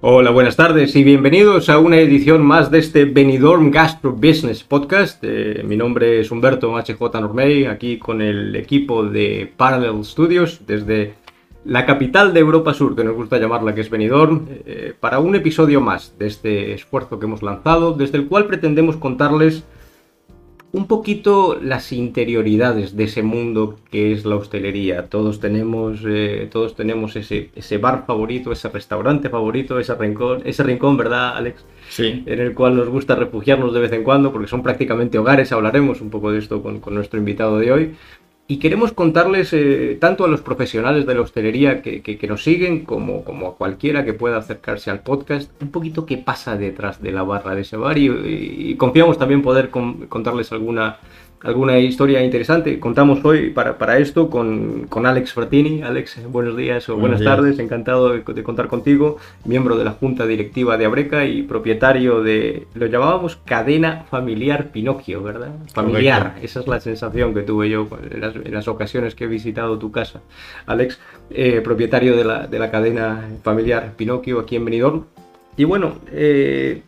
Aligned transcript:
Hola, 0.00 0.30
buenas 0.30 0.54
tardes 0.54 0.94
y 0.94 1.02
bienvenidos 1.02 1.68
a 1.68 1.80
una 1.80 1.96
edición 1.96 2.46
más 2.46 2.70
de 2.70 2.78
este 2.78 3.04
Benidorm 3.04 3.72
Gastro 3.72 4.12
Business 4.12 4.62
Podcast. 4.62 5.18
Eh, 5.24 5.64
mi 5.64 5.76
nombre 5.76 6.20
es 6.20 6.30
Humberto 6.30 6.76
HJ 6.78 7.20
Normey, 7.20 7.64
aquí 7.64 7.98
con 7.98 8.22
el 8.22 8.54
equipo 8.54 9.04
de 9.04 9.52
Parallel 9.56 10.04
Studios 10.04 10.60
desde 10.68 11.14
la 11.64 11.84
capital 11.84 12.32
de 12.32 12.38
Europa 12.38 12.74
Sur, 12.74 12.94
que 12.94 13.02
nos 13.02 13.16
gusta 13.16 13.38
llamarla, 13.38 13.74
que 13.74 13.80
es 13.80 13.90
Benidorm, 13.90 14.46
eh, 14.66 14.94
para 15.00 15.18
un 15.18 15.34
episodio 15.34 15.80
más 15.80 16.16
de 16.16 16.28
este 16.28 16.74
esfuerzo 16.74 17.18
que 17.18 17.26
hemos 17.26 17.42
lanzado, 17.42 17.92
desde 17.92 18.18
el 18.18 18.28
cual 18.28 18.46
pretendemos 18.46 18.96
contarles 18.98 19.64
un 20.70 20.86
poquito 20.86 21.58
las 21.60 21.92
interioridades 21.92 22.94
de 22.96 23.04
ese 23.04 23.22
mundo 23.22 23.76
que 23.90 24.12
es 24.12 24.24
la 24.26 24.36
hostelería. 24.36 25.08
Todos 25.08 25.40
tenemos, 25.40 26.00
eh, 26.06 26.48
todos 26.52 26.76
tenemos 26.76 27.16
ese, 27.16 27.50
ese 27.54 27.78
bar 27.78 28.04
favorito, 28.06 28.52
ese 28.52 28.68
restaurante 28.68 29.30
favorito, 29.30 29.78
ese 29.78 29.94
rincón, 29.94 30.42
ese 30.44 30.62
rincón, 30.62 30.96
¿verdad, 30.96 31.36
Alex? 31.36 31.64
Sí. 31.88 32.22
En 32.26 32.40
el 32.40 32.54
cual 32.54 32.76
nos 32.76 32.88
gusta 32.88 33.14
refugiarnos 33.14 33.72
de 33.72 33.80
vez 33.80 33.92
en 33.92 34.04
cuando, 34.04 34.30
porque 34.30 34.48
son 34.48 34.62
prácticamente 34.62 35.18
hogares. 35.18 35.52
Hablaremos 35.52 36.02
un 36.02 36.10
poco 36.10 36.30
de 36.30 36.38
esto 36.38 36.62
con, 36.62 36.80
con 36.80 36.94
nuestro 36.94 37.18
invitado 37.18 37.58
de 37.58 37.72
hoy. 37.72 37.94
Y 38.50 38.56
queremos 38.60 38.92
contarles 38.92 39.52
eh, 39.52 39.98
tanto 40.00 40.24
a 40.24 40.28
los 40.28 40.40
profesionales 40.40 41.04
de 41.04 41.14
la 41.14 41.20
hostelería 41.20 41.82
que, 41.82 42.00
que, 42.00 42.26
nos 42.26 42.42
siguen 42.42 42.86
como, 42.86 43.22
como, 43.22 43.48
a 43.48 43.56
cualquiera 43.56 44.06
que 44.06 44.14
pueda 44.14 44.38
acercarse 44.38 44.90
al 44.90 45.00
podcast 45.00 45.50
un 45.60 45.70
poquito 45.70 46.06
qué 46.06 46.16
pasa 46.16 46.56
detrás 46.56 47.02
de 47.02 47.12
la 47.12 47.24
barra 47.24 47.54
de 47.54 47.60
ese 47.60 47.76
bar 47.76 47.98
y, 47.98 48.74
confiamos 48.76 49.18
también 49.18 49.42
poder 49.42 49.68
con, 49.68 50.06
contarles 50.06 50.50
alguna 50.50 50.96
alguna 51.42 51.78
historia 51.78 52.22
interesante. 52.22 52.80
Contamos 52.80 53.24
hoy 53.24 53.50
para, 53.50 53.78
para 53.78 53.98
esto 53.98 54.28
con, 54.28 54.86
con, 54.88 55.06
Alex 55.06 55.32
Fratini. 55.32 55.82
Alex, 55.82 56.20
buenos 56.30 56.56
días 56.56 56.88
o 56.88 56.96
buenas, 56.96 57.20
días. 57.20 57.36
tardes, 57.36 57.58
encantado 57.58 58.10
de, 58.10 58.22
de, 58.22 58.42
contar 58.42 58.68
contigo, 58.68 59.18
miembro 59.44 59.76
de 59.76 59.84
la 59.84 59.92
Junta 59.92 60.26
Directiva 60.26 60.76
de 60.76 60.84
Abreca 60.84 61.24
y 61.26 61.42
propietario 61.42 62.22
de, 62.22 62.66
lo 62.74 62.86
llamábamos 62.86 63.36
cadena 63.44 64.04
familiar 64.10 64.70
Pinocchio, 64.72 65.22
¿verdad? 65.22 65.52
Familiar, 65.72 66.22
Correcto. 66.22 66.44
esa 66.44 66.60
es 66.60 66.66
la 66.66 66.80
sensación 66.80 67.34
que 67.34 67.42
tuve 67.42 67.68
yo 67.68 67.88
en 68.10 68.20
las, 68.20 68.36
en 68.36 68.52
las, 68.52 68.68
ocasiones 68.68 69.14
que 69.14 69.24
he 69.24 69.28
visitado 69.28 69.78
tu 69.78 69.92
casa. 69.92 70.20
Alex, 70.66 70.98
eh, 71.30 71.60
propietario 71.62 72.16
de 72.16 72.24
la, 72.24 72.46
de 72.46 72.58
la 72.58 72.70
cadena 72.70 73.28
familiar 73.42 73.94
Pinocchio 73.96 74.40
aquí 74.40 74.56
en 74.56 74.64
Benidorm. 74.64 75.04
Y 75.56 75.64
bueno, 75.64 75.98
eh, 76.12 76.82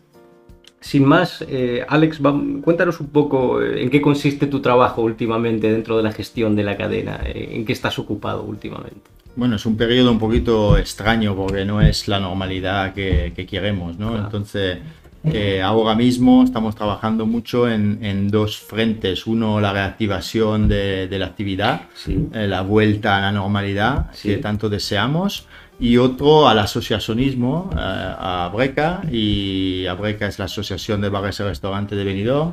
sin 0.81 1.05
más, 1.05 1.45
eh, 1.49 1.85
Alex, 1.89 2.25
va, 2.25 2.35
cuéntanos 2.63 3.01
un 3.01 3.09
poco 3.09 3.61
eh, 3.63 3.83
en 3.83 3.91
qué 3.91 4.01
consiste 4.01 4.47
tu 4.47 4.61
trabajo 4.61 5.03
últimamente 5.03 5.71
dentro 5.71 5.97
de 5.97 6.03
la 6.03 6.13
gestión 6.13 6.57
de 6.57 6.65
la 6.65 6.77
cadena, 6.77 7.21
eh, 7.25 7.51
en 7.53 7.65
qué 7.65 7.73
estás 7.73 7.99
ocupado 7.99 8.43
últimamente. 8.43 9.01
Bueno, 9.37 9.57
es 9.57 9.67
un 9.67 9.77
periodo 9.77 10.11
un 10.11 10.19
poquito 10.19 10.77
extraño 10.77 11.37
porque 11.37 11.65
no 11.65 11.81
es 11.81 12.09
la 12.09 12.19
normalidad 12.19 12.95
que, 12.95 13.33
que 13.37 13.47
queremos, 13.47 13.99
¿no? 13.99 14.09
Claro. 14.09 14.25
Entonces, 14.25 14.79
eh, 15.25 15.61
ahora 15.61 15.95
mismo 15.95 16.43
estamos 16.45 16.75
trabajando 16.75 17.27
mucho 17.27 17.69
en, 17.69 18.03
en, 18.03 18.29
dos 18.29 18.59
frentes. 18.59 19.27
Uno, 19.27 19.61
la 19.61 19.73
reactivación 19.73 20.67
de, 20.67 21.09
de 21.09 21.19
la 21.19 21.27
actividad, 21.27 21.83
sí. 21.95 22.29
eh, 22.33 22.47
la 22.47 22.63
vuelta 22.63 23.19
a 23.19 23.21
la 23.21 23.33
normalidad 23.33 24.07
sí. 24.13 24.31
que 24.31 24.37
tanto 24.39 24.69
deseamos 24.69 25.47
y 25.81 25.97
otro 25.97 26.47
al 26.47 26.59
asociacionismo, 26.59 27.71
eh, 27.73 27.77
a 27.79 28.51
Breca, 28.55 29.01
y 29.11 29.87
Abreca 29.87 30.27
es 30.27 30.39
la 30.39 30.45
Asociación 30.45 31.01
de 31.01 31.09
Bares 31.09 31.41
y 31.41 31.43
Restaurantes 31.43 31.97
de 31.97 32.05
Benidorm. 32.05 32.53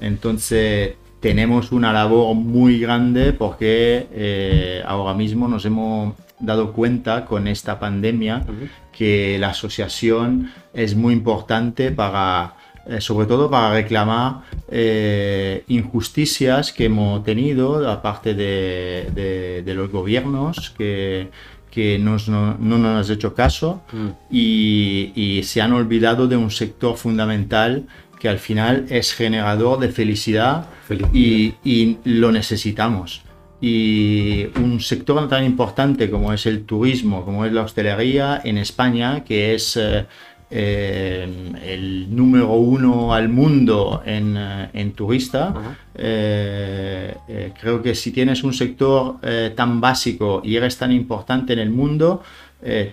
Entonces 0.00 0.94
tenemos 1.18 1.72
una 1.72 1.92
labor 1.92 2.34
muy 2.34 2.78
grande 2.78 3.32
porque 3.32 4.06
eh, 4.12 4.82
ahora 4.86 5.14
mismo 5.14 5.48
nos 5.48 5.64
hemos 5.66 6.14
dado 6.38 6.72
cuenta 6.72 7.26
con 7.26 7.46
esta 7.48 7.78
pandemia 7.78 8.44
uh 8.48 8.50
-huh. 8.50 8.68
que 8.92 9.36
la 9.38 9.48
asociación 9.50 10.50
es 10.72 10.94
muy 10.94 11.12
importante 11.12 11.90
para, 11.90 12.54
eh, 12.86 13.00
sobre 13.00 13.26
todo 13.26 13.50
para 13.50 13.74
reclamar 13.74 14.42
eh, 14.70 15.64
injusticias 15.68 16.72
que 16.72 16.86
hemos 16.86 17.22
tenido 17.24 17.86
aparte 17.90 18.34
de, 18.34 19.10
de, 19.14 19.62
de 19.62 19.74
los 19.74 19.90
gobiernos 19.90 20.70
que 20.70 21.28
que 21.70 21.98
nos, 21.98 22.28
no, 22.28 22.56
no, 22.58 22.78
nos 22.78 23.08
han 23.08 23.14
hecho 23.14 23.34
caso 23.34 23.82
mm. 23.92 24.08
y, 24.30 25.12
y, 25.14 25.42
se 25.44 25.60
han 25.60 25.72
olvidado 25.72 26.26
de 26.26 26.36
un 26.36 26.50
sector 26.50 26.96
fundamental 26.96 27.86
que 28.18 28.28
al 28.28 28.38
final 28.38 28.86
es 28.90 29.14
generador 29.14 29.80
de 29.80 29.88
felicidad, 29.88 30.66
felicidad. 30.86 31.10
Y, 31.14 31.54
y, 31.64 31.98
lo 32.04 32.30
necesitamos. 32.32 33.22
Y 33.62 34.46
un 34.56 34.80
sector 34.80 35.28
tan 35.28 35.44
importante 35.44 36.10
como 36.10 36.32
es 36.32 36.46
el 36.46 36.64
turismo, 36.64 37.24
como 37.24 37.44
es 37.44 37.52
la 37.52 37.62
hostelería 37.62 38.40
en 38.42 38.56
España, 38.58 39.22
que 39.24 39.54
es 39.54 39.76
eh, 39.76 40.06
eh, 40.52 41.28
el 41.64 42.14
número 42.14 42.54
uno 42.54 43.14
al 43.14 43.28
mundo 43.28 44.02
en, 44.04 44.36
eh, 44.36 44.68
en 44.72 44.92
turista. 44.92 45.50
Uh 45.50 45.58
-huh. 45.58 45.76
eh, 45.94 47.52
creo 47.60 47.80
que 47.80 47.94
si 47.94 48.10
tienes 48.10 48.42
un 48.42 48.52
sector 48.52 49.20
tan 49.54 49.80
básico 49.80 50.42
y 50.44 50.56
eres 50.56 50.76
tan 50.76 50.90
importante 50.90 51.52
en 51.52 51.60
el 51.60 51.70
mundo, 51.70 52.22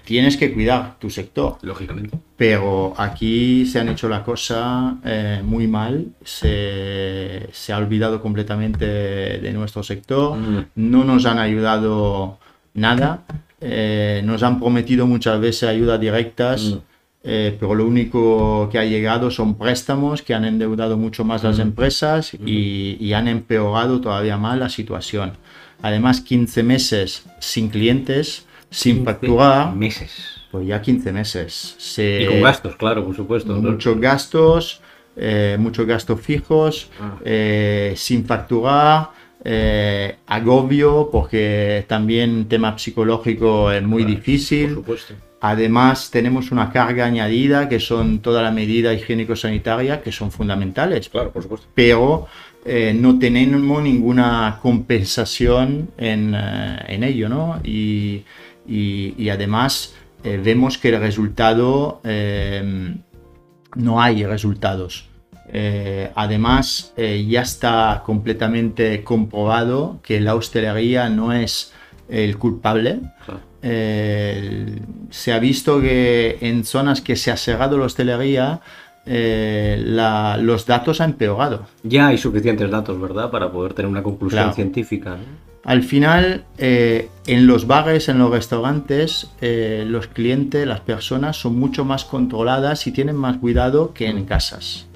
tienes 0.05 0.37
que 0.37 0.53
cuidar 0.53 0.97
tu 0.99 1.09
sector. 1.09 1.57
Lógicamente. 1.61 2.17
Pero 2.37 2.93
aquí 2.97 3.65
se 3.65 3.79
han 3.79 3.89
hecho 3.89 4.07
la 4.07 4.23
cosa 4.23 4.97
muy 5.43 5.67
mal, 5.67 6.05
se, 6.23 7.49
se, 7.51 7.73
ha 7.73 7.77
olvidado 7.77 8.21
completamente 8.21 8.85
de 8.85 9.51
nuestro 9.53 9.83
sector, 9.83 10.37
mm. 10.37 10.65
no 10.75 11.03
nos 11.03 11.25
han 11.25 11.39
ayudado 11.39 12.37
nada, 12.73 13.23
nos 14.23 14.43
han 14.43 14.59
prometido 14.59 15.05
muchas 15.05 15.39
veces 15.39 15.63
ayudas 15.69 15.99
directas. 15.99 16.63
Mm 16.63 16.96
eh, 17.29 17.57
pero 17.59 17.75
lo 17.75 17.85
único 17.85 18.69
que 18.71 18.79
ha 18.79 18.85
llegado 18.85 19.29
son 19.29 19.57
préstamos 19.57 20.21
que 20.21 20.33
han 20.33 20.45
endeudado 20.45 20.95
mucho 20.95 21.25
más 21.25 21.43
las 21.43 21.59
empresas 21.59 22.33
y, 22.33 22.95
y, 23.01 23.11
han 23.11 23.27
empeorado 23.27 23.99
todavía 23.99 24.37
más 24.37 24.57
la 24.57 24.69
situación. 24.69 25.33
Además, 25.81 26.21
15 26.21 26.63
meses 26.63 27.25
sin 27.39 27.67
clientes, 27.67 28.45
sin 28.69 29.03
facturar. 29.03 29.75
Meses. 29.75 30.11
Pues 30.51 30.67
ya 30.67 30.81
15 30.81 31.11
meses. 31.11 31.75
Se, 31.77 32.21
y 32.21 32.27
con 32.27 32.41
gastos, 32.41 32.77
claro, 32.77 33.05
por 33.05 33.15
supuesto. 33.15 33.53
Muchos 33.55 33.95
¿no? 33.95 34.01
gastos, 34.01 34.81
eh, 35.17 35.57
muchos 35.59 35.85
gastos 35.85 36.21
fijos, 36.21 36.89
ah. 37.01 37.17
eh, 37.25 37.93
sin 37.97 38.25
facturar. 38.25 39.09
Eh, 39.43 40.15
agobio 40.25 41.09
porque 41.11 41.85
también 41.87 42.49
tema 42.49 42.77
psicológico 42.77 43.69
es 43.71 43.83
muy 43.83 44.03
claro, 44.03 44.17
difícil. 44.17 44.67
Por 44.67 44.75
supuesto. 44.75 45.13
Además, 45.39 46.09
tenemos 46.09 46.51
una 46.51 46.71
carga 46.71 47.05
añadida 47.05 47.69
que 47.69 47.79
son 47.79 48.19
toda 48.19 48.41
la 48.41 48.51
medida 48.51 48.93
higiénico-sanitaria 48.93 50.01
que 50.01 50.11
son 50.11 50.31
fundamentales. 50.31 51.09
Claro, 51.09 51.31
por 51.31 51.43
supuesto. 51.43 51.67
Pero 51.75 52.27
eh, 52.65 52.93
no 52.99 53.19
tenemos 53.19 53.83
ninguna 53.83 54.59
compensación 54.61 55.91
en, 55.97 56.33
eh, 56.35 56.79
en 56.87 57.03
ello, 57.03 57.29
¿no? 57.29 57.59
Y, 57.63 58.23
y, 58.67 59.13
y 59.17 59.29
además 59.29 59.95
eh, 60.23 60.41
vemos 60.43 60.79
que 60.79 60.89
el 60.89 60.99
resultado, 60.99 62.01
eh, 62.03 62.95
no 63.75 64.01
hay 64.01 64.25
resultados. 64.25 65.07
Además, 66.15 66.93
ya 66.97 67.41
está 67.41 68.03
completamente 68.05 69.01
comprobado 69.05 70.01
que 70.03 70.19
la 70.19 70.35
hostelería 70.35 71.09
no 71.09 71.31
es 71.31 71.71
el 72.09 72.37
culpable. 72.37 72.99
Claro. 73.23 73.39
Eh, 73.61 74.79
se 75.09 75.33
ha 75.33 75.39
visto 75.39 75.81
que 75.81 76.37
en 76.41 76.63
zonas 76.63 77.01
que 77.01 77.15
se 77.15 77.31
ha 77.31 77.37
cerrado 77.37 77.77
la 77.77 77.85
hostelería, 77.85 78.61
eh, 79.05 79.81
la, 79.83 80.37
los 80.37 80.65
datos 80.65 81.01
han 81.01 81.11
empeorado. 81.11 81.65
Ya 81.83 82.07
hay 82.07 82.17
suficientes 82.17 82.69
datos, 82.69 82.99
¿verdad? 82.99 83.31
Para 83.31 83.51
poder 83.51 83.73
tener 83.73 83.89
una 83.89 84.03
conclusión 84.03 84.43
claro. 84.43 84.53
científica. 84.53 85.17
Al 85.63 85.83
final, 85.83 86.45
eh, 86.57 87.09
en 87.25 87.47
los 87.47 87.67
bares, 87.67 88.07
en 88.07 88.19
los 88.19 88.31
restaurantes, 88.31 89.31
los 89.41 90.07
clientes, 90.07 90.65
las 90.65 90.79
personas 90.79 91.35
son 91.35 91.59
mucho 91.59 91.83
más 91.83 92.05
controladas 92.05 92.87
y 92.87 92.91
tienen 92.93 93.17
más 93.17 93.37
cuidado 93.37 93.93
que 93.93 94.07
en 94.07 94.23
casas. 94.25 94.87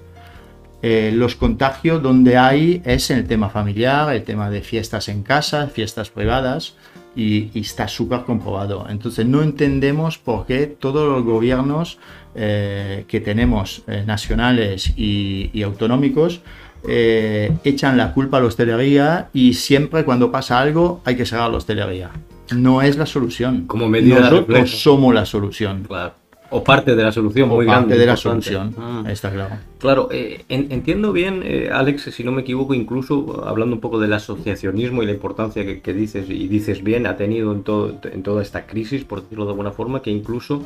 Los 0.82 1.36
contagios 1.36 2.02
donde 2.02 2.38
hay 2.38 2.82
es 2.86 3.12
en 3.12 3.20
el 3.20 3.28
tema 3.28 3.50
familiar, 3.50 4.16
el 4.16 4.24
tema 4.24 4.50
de 4.50 4.62
fiestas 4.62 5.10
en 5.10 5.24
casa, 5.24 5.68
fiestas 5.68 6.10
privadas 6.10 6.76
y, 7.16 7.50
y 7.54 7.62
está 7.62 7.88
súper 7.88 8.22
comprobado. 8.22 8.86
Entonces 8.90 9.26
no 9.26 9.42
entendemos 9.42 10.18
por 10.18 10.46
qué 10.46 10.68
todos 10.68 11.08
los 11.08 11.24
gobiernos 11.24 11.98
eh, 12.36 13.06
que 13.08 13.20
tenemos, 13.20 13.84
eh, 13.88 14.04
nacionales 14.06 14.94
y, 14.96 15.50
y 15.54 15.64
autonómicos, 15.64 16.42
eh, 16.88 17.52
echan 17.64 17.98
la 17.98 18.14
culpa 18.14 18.38
a 18.38 18.40
la 18.40 18.48
hostelería 18.48 19.30
y 19.34 19.54
siempre 19.54 20.04
cuando 20.04 20.32
pasa 20.32 20.60
algo 20.60 21.02
hay 21.06 21.16
que 21.16 21.26
cerrar 21.26 21.52
la 21.52 21.58
hostelería. 21.58 22.12
No 22.56 22.82
es 22.82 22.98
la 22.98 23.06
solución. 23.06 23.66
Como 23.68 23.88
medida 23.88 24.20
Nosotros 24.20 24.82
somos 24.82 25.14
la 25.14 25.26
solución. 25.26 25.84
Claro. 25.88 26.21
O 26.54 26.64
parte 26.64 26.96
de 26.96 27.04
la 27.04 27.12
solución, 27.12 27.50
o 27.50 27.56
muy 27.56 27.66
parte 27.66 27.80
grande. 27.88 27.98
de 27.98 28.06
la 28.06 28.12
importante. 28.14 28.50
solución, 28.52 28.76
Ah. 28.78 29.04
está 29.10 29.32
claro. 29.32 29.56
Claro, 29.80 30.10
eh, 30.12 30.44
en- 30.50 30.72
entiendo 30.72 31.12
bien, 31.14 31.42
eh, 31.44 31.70
Alex, 31.72 32.04
si 32.14 32.24
no 32.24 32.32
me 32.32 32.42
equivoco, 32.42 32.74
incluso 32.74 33.44
hablando 33.48 33.74
un 33.76 33.82
poco 33.82 34.00
del 34.00 34.14
asociacionismo 34.14 35.02
y 35.02 35.06
la 35.06 35.14
importancia 35.14 35.66
que, 35.66 35.82
que 35.82 35.94
dices, 35.94 36.30
y 36.30 36.48
dices 36.48 36.84
bien, 36.84 37.08
ha 37.08 37.16
tenido 37.16 37.52
en, 37.54 37.64
todo, 37.64 37.98
en 38.04 38.22
toda 38.22 38.42
esta 38.42 38.66
crisis, 38.68 39.04
por 39.06 39.22
decirlo 39.24 39.46
de 39.46 39.52
alguna 39.52 39.72
forma, 39.72 40.02
que 40.02 40.12
incluso 40.12 40.66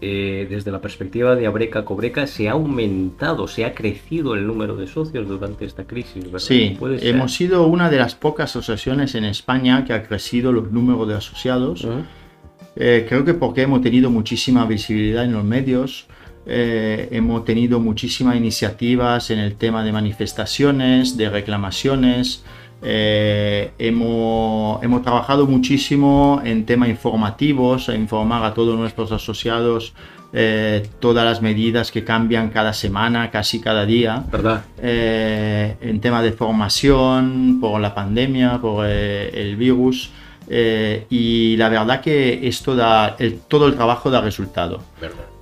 eh, 0.00 0.46
desde 0.50 0.70
la 0.70 0.80
perspectiva 0.82 1.34
de 1.34 1.46
Abreca 1.46 1.84
Cobreca, 1.84 2.26
se 2.26 2.48
ha 2.48 2.52
aumentado, 2.52 3.48
se 3.48 3.64
ha 3.64 3.72
crecido 3.74 4.34
el 4.34 4.46
número 4.46 4.76
de 4.76 4.86
socios 4.86 5.26
durante 5.26 5.64
esta 5.64 5.84
crisis, 5.84 6.24
¿verdad? 6.24 6.40
Sí, 6.40 6.76
hemos 7.00 7.32
sido 7.32 7.66
una 7.66 7.88
de 7.88 7.96
las 7.98 8.14
pocas 8.14 8.50
asociaciones 8.54 9.14
en 9.14 9.24
España 9.24 9.84
que 9.86 9.94
ha 9.94 10.02
crecido 10.02 10.52
los 10.52 10.70
números 10.72 11.08
de 11.08 11.14
asociados. 11.14 11.86
Eh, 12.76 13.06
creo 13.08 13.24
que 13.24 13.34
porque 13.34 13.62
hemos 13.62 13.82
tenido 13.82 14.10
muchísima 14.10 14.64
visibilidad 14.66 15.24
en 15.24 15.32
los 15.32 15.44
medios, 15.44 16.06
eh, 16.46 17.08
hemos 17.12 17.44
tenido 17.44 17.80
muchísimas 17.80 18.36
iniciativas 18.36 19.30
en 19.30 19.38
el 19.38 19.54
tema 19.54 19.84
de 19.84 19.92
manifestaciones, 19.92 21.16
de 21.16 21.30
reclamaciones. 21.30 22.44
Eh, 22.82 23.70
hemos, 23.78 24.82
hemos, 24.82 25.02
trabajado 25.02 25.46
muchísimo 25.46 26.42
en 26.44 26.66
temas 26.66 26.90
informativos, 26.90 27.88
a 27.88 27.94
informar 27.94 28.44
a 28.44 28.52
todos 28.52 28.76
nuestros 28.78 29.12
asociados 29.12 29.94
todas 30.98 31.24
las 31.24 31.40
medidas 31.42 31.92
que 31.92 32.02
cambian 32.02 32.50
cada 32.50 32.72
semana, 32.72 33.30
casi 33.30 33.60
cada 33.60 33.86
día. 33.86 34.24
¿Verdad? 34.32 34.64
en 34.82 36.00
tema 36.00 36.22
de 36.22 36.32
formación, 36.32 37.60
por 37.60 37.80
la 37.80 37.94
pandemia, 37.94 38.58
por 38.60 38.84
el 38.84 39.54
virus. 39.54 40.10
Eh, 40.48 41.06
y 41.10 41.56
la 41.56 41.68
verdad 41.68 42.00
que 42.00 42.46
esto 42.46 42.76
da, 42.76 43.16
todo 43.48 43.66
el 43.66 43.74
trabajo 43.74 44.10
da 44.10 44.20
resultado. 44.20 44.82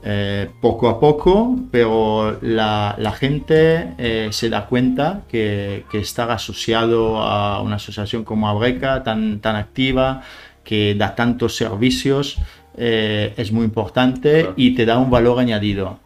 Eh, 0.04 0.48
poco 0.60 0.88
a 0.88 0.98
poco, 0.98 1.56
pero 1.70 2.38
la, 2.42 3.14
gente 3.18 3.94
eh, 3.98 4.28
se 4.32 4.48
da 4.48 4.66
cuenta 4.66 5.22
que, 5.28 5.84
estar 5.92 6.30
asociado 6.30 7.18
a 7.18 7.60
una 7.62 7.76
asociación 7.76 8.24
como 8.24 8.48
Abreca, 8.48 9.02
tan, 9.02 9.40
tan 9.40 9.56
activa, 9.56 10.22
que 10.64 10.94
da 10.94 11.14
tantos 11.14 11.56
servicios, 11.56 12.38
es 12.74 13.52
muy 13.52 13.64
importante 13.64 14.50
y 14.56 14.74
te 14.74 14.86
da 14.86 14.98
un 14.98 15.10
valor 15.10 15.38
añadido. 15.38 15.98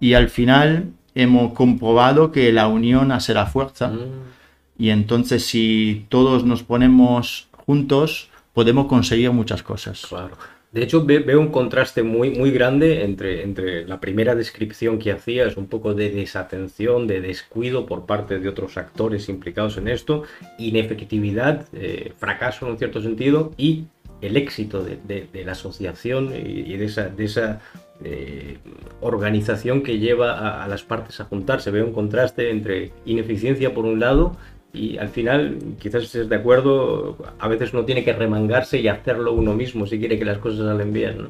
Y 0.00 0.14
al 0.14 0.30
final 0.30 0.92
hemos 1.14 1.52
comprobado 1.52 2.32
que 2.32 2.52
la 2.52 2.66
unión 2.66 3.12
hace 3.12 3.34
la 3.34 3.46
fuerza. 3.46 3.88
Mm. 3.88 4.34
Y 4.78 4.90
entonces 4.90 5.46
si 5.46 6.06
todos 6.08 6.44
nos 6.44 6.62
ponemos 6.62 7.48
juntos, 7.66 8.30
podemos 8.54 8.86
conseguir 8.86 9.30
muchas 9.32 9.62
cosas. 9.62 10.06
Claro. 10.08 10.36
De 10.74 10.82
hecho, 10.82 11.04
veo 11.04 11.38
un 11.38 11.52
contraste 11.52 12.02
muy, 12.02 12.30
muy 12.30 12.50
grande 12.50 13.04
entre, 13.04 13.44
entre 13.44 13.86
la 13.86 14.00
primera 14.00 14.34
descripción 14.34 14.98
que 14.98 15.12
hacías, 15.12 15.56
un 15.56 15.68
poco 15.68 15.94
de 15.94 16.10
desatención, 16.10 17.06
de 17.06 17.20
descuido 17.20 17.86
por 17.86 18.06
parte 18.06 18.40
de 18.40 18.48
otros 18.48 18.76
actores 18.76 19.28
implicados 19.28 19.76
en 19.76 19.86
esto, 19.86 20.24
inefectividad, 20.58 21.66
eh, 21.74 22.12
fracaso 22.18 22.66
en 22.66 22.72
un 22.72 22.78
cierto 22.78 23.00
sentido, 23.00 23.52
y 23.56 23.84
el 24.20 24.36
éxito 24.36 24.82
de, 24.82 25.44
la 25.44 25.52
asociación 25.52 26.32
y, 26.34 26.76
de 26.76 26.84
esa, 26.86 27.08
de 27.08 27.24
esa 27.24 27.60
eh, 28.02 28.58
organización 29.00 29.82
que 29.84 30.00
lleva 30.00 30.32
a, 30.32 30.64
a, 30.64 30.66
las 30.66 30.82
partes 30.82 31.20
a 31.20 31.24
juntarse. 31.24 31.70
Veo 31.70 31.86
un 31.86 31.92
contraste 31.92 32.50
entre 32.50 32.90
ineficiencia 33.04 33.74
por 33.74 33.84
un 33.84 34.00
lado 34.00 34.36
y 34.74 34.98
al 34.98 35.08
final, 35.08 35.56
quizás 35.78 36.02
estés 36.02 36.28
de 36.28 36.34
acuerdo, 36.34 37.16
a 37.38 37.46
veces 37.46 37.72
uno 37.72 37.84
tiene 37.84 38.02
que 38.02 38.12
remangarse 38.12 38.80
y 38.80 38.88
hacerlo 38.88 39.32
uno 39.32 39.54
mismo 39.54 39.86
si 39.86 40.00
quiere 40.00 40.18
que 40.18 40.24
las 40.24 40.38
cosas 40.38 40.66
salen 40.66 40.92
bien. 40.92 41.18
¿no? 41.22 41.28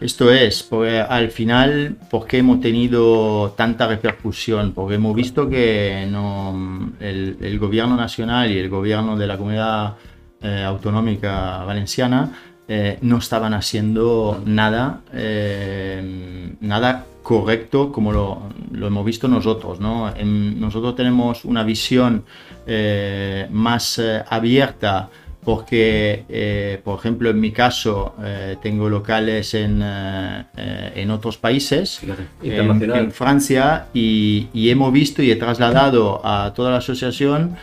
Esto 0.00 0.32
es, 0.32 0.64
porque 0.64 0.98
al 0.98 1.30
final, 1.30 1.96
¿por 2.10 2.26
qué 2.26 2.38
hemos 2.38 2.60
tenido 2.60 3.54
tanta 3.56 3.86
repercusión? 3.86 4.72
Porque 4.72 4.96
hemos 4.96 5.14
visto 5.14 5.48
que 5.48 6.08
no, 6.10 6.92
el, 6.98 7.58
gobierno 7.60 7.96
nacional 7.96 8.50
y 8.50 8.58
el 8.58 8.68
gobierno 8.68 9.16
de 9.16 9.26
la 9.26 9.38
comunidad 9.38 9.94
eh, 10.42 10.64
autonómica 10.66 11.62
valenciana 11.64 12.32
eh, 12.66 12.98
no 13.02 13.18
estaban 13.18 13.54
haciendo 13.54 14.42
nada, 14.46 15.02
eh, 15.12 16.54
nada 16.60 17.06
correcto 17.30 17.92
como 17.92 18.10
lo, 18.12 18.86
hemos 18.88 19.04
visto 19.04 19.28
nosotros. 19.28 19.78
¿no? 19.78 20.12
nosotros 20.20 20.96
tenemos 20.96 21.44
una 21.44 21.62
visión 21.62 22.24
eh, 22.66 23.46
más 23.52 24.00
eh, 24.00 24.24
abierta 24.28 25.08
porque, 25.44 26.24
eh, 26.28 26.80
por 26.84 26.98
ejemplo, 26.98 27.30
en 27.30 27.40
mi 27.40 27.50
caso, 27.50 28.14
tengo 28.62 28.88
locales 28.88 29.54
en, 29.54 29.82
en 29.82 31.10
otros 31.10 31.38
países, 31.38 32.00
en, 32.42 33.12
Francia, 33.12 33.86
y, 33.94 34.48
hemos 34.70 34.92
visto 34.92 35.22
y 35.22 35.30
he 35.30 35.36
trasladado 35.36 36.20
a 36.24 36.52
toda 36.54 36.70
la 36.70 36.76
asociación 36.78 37.56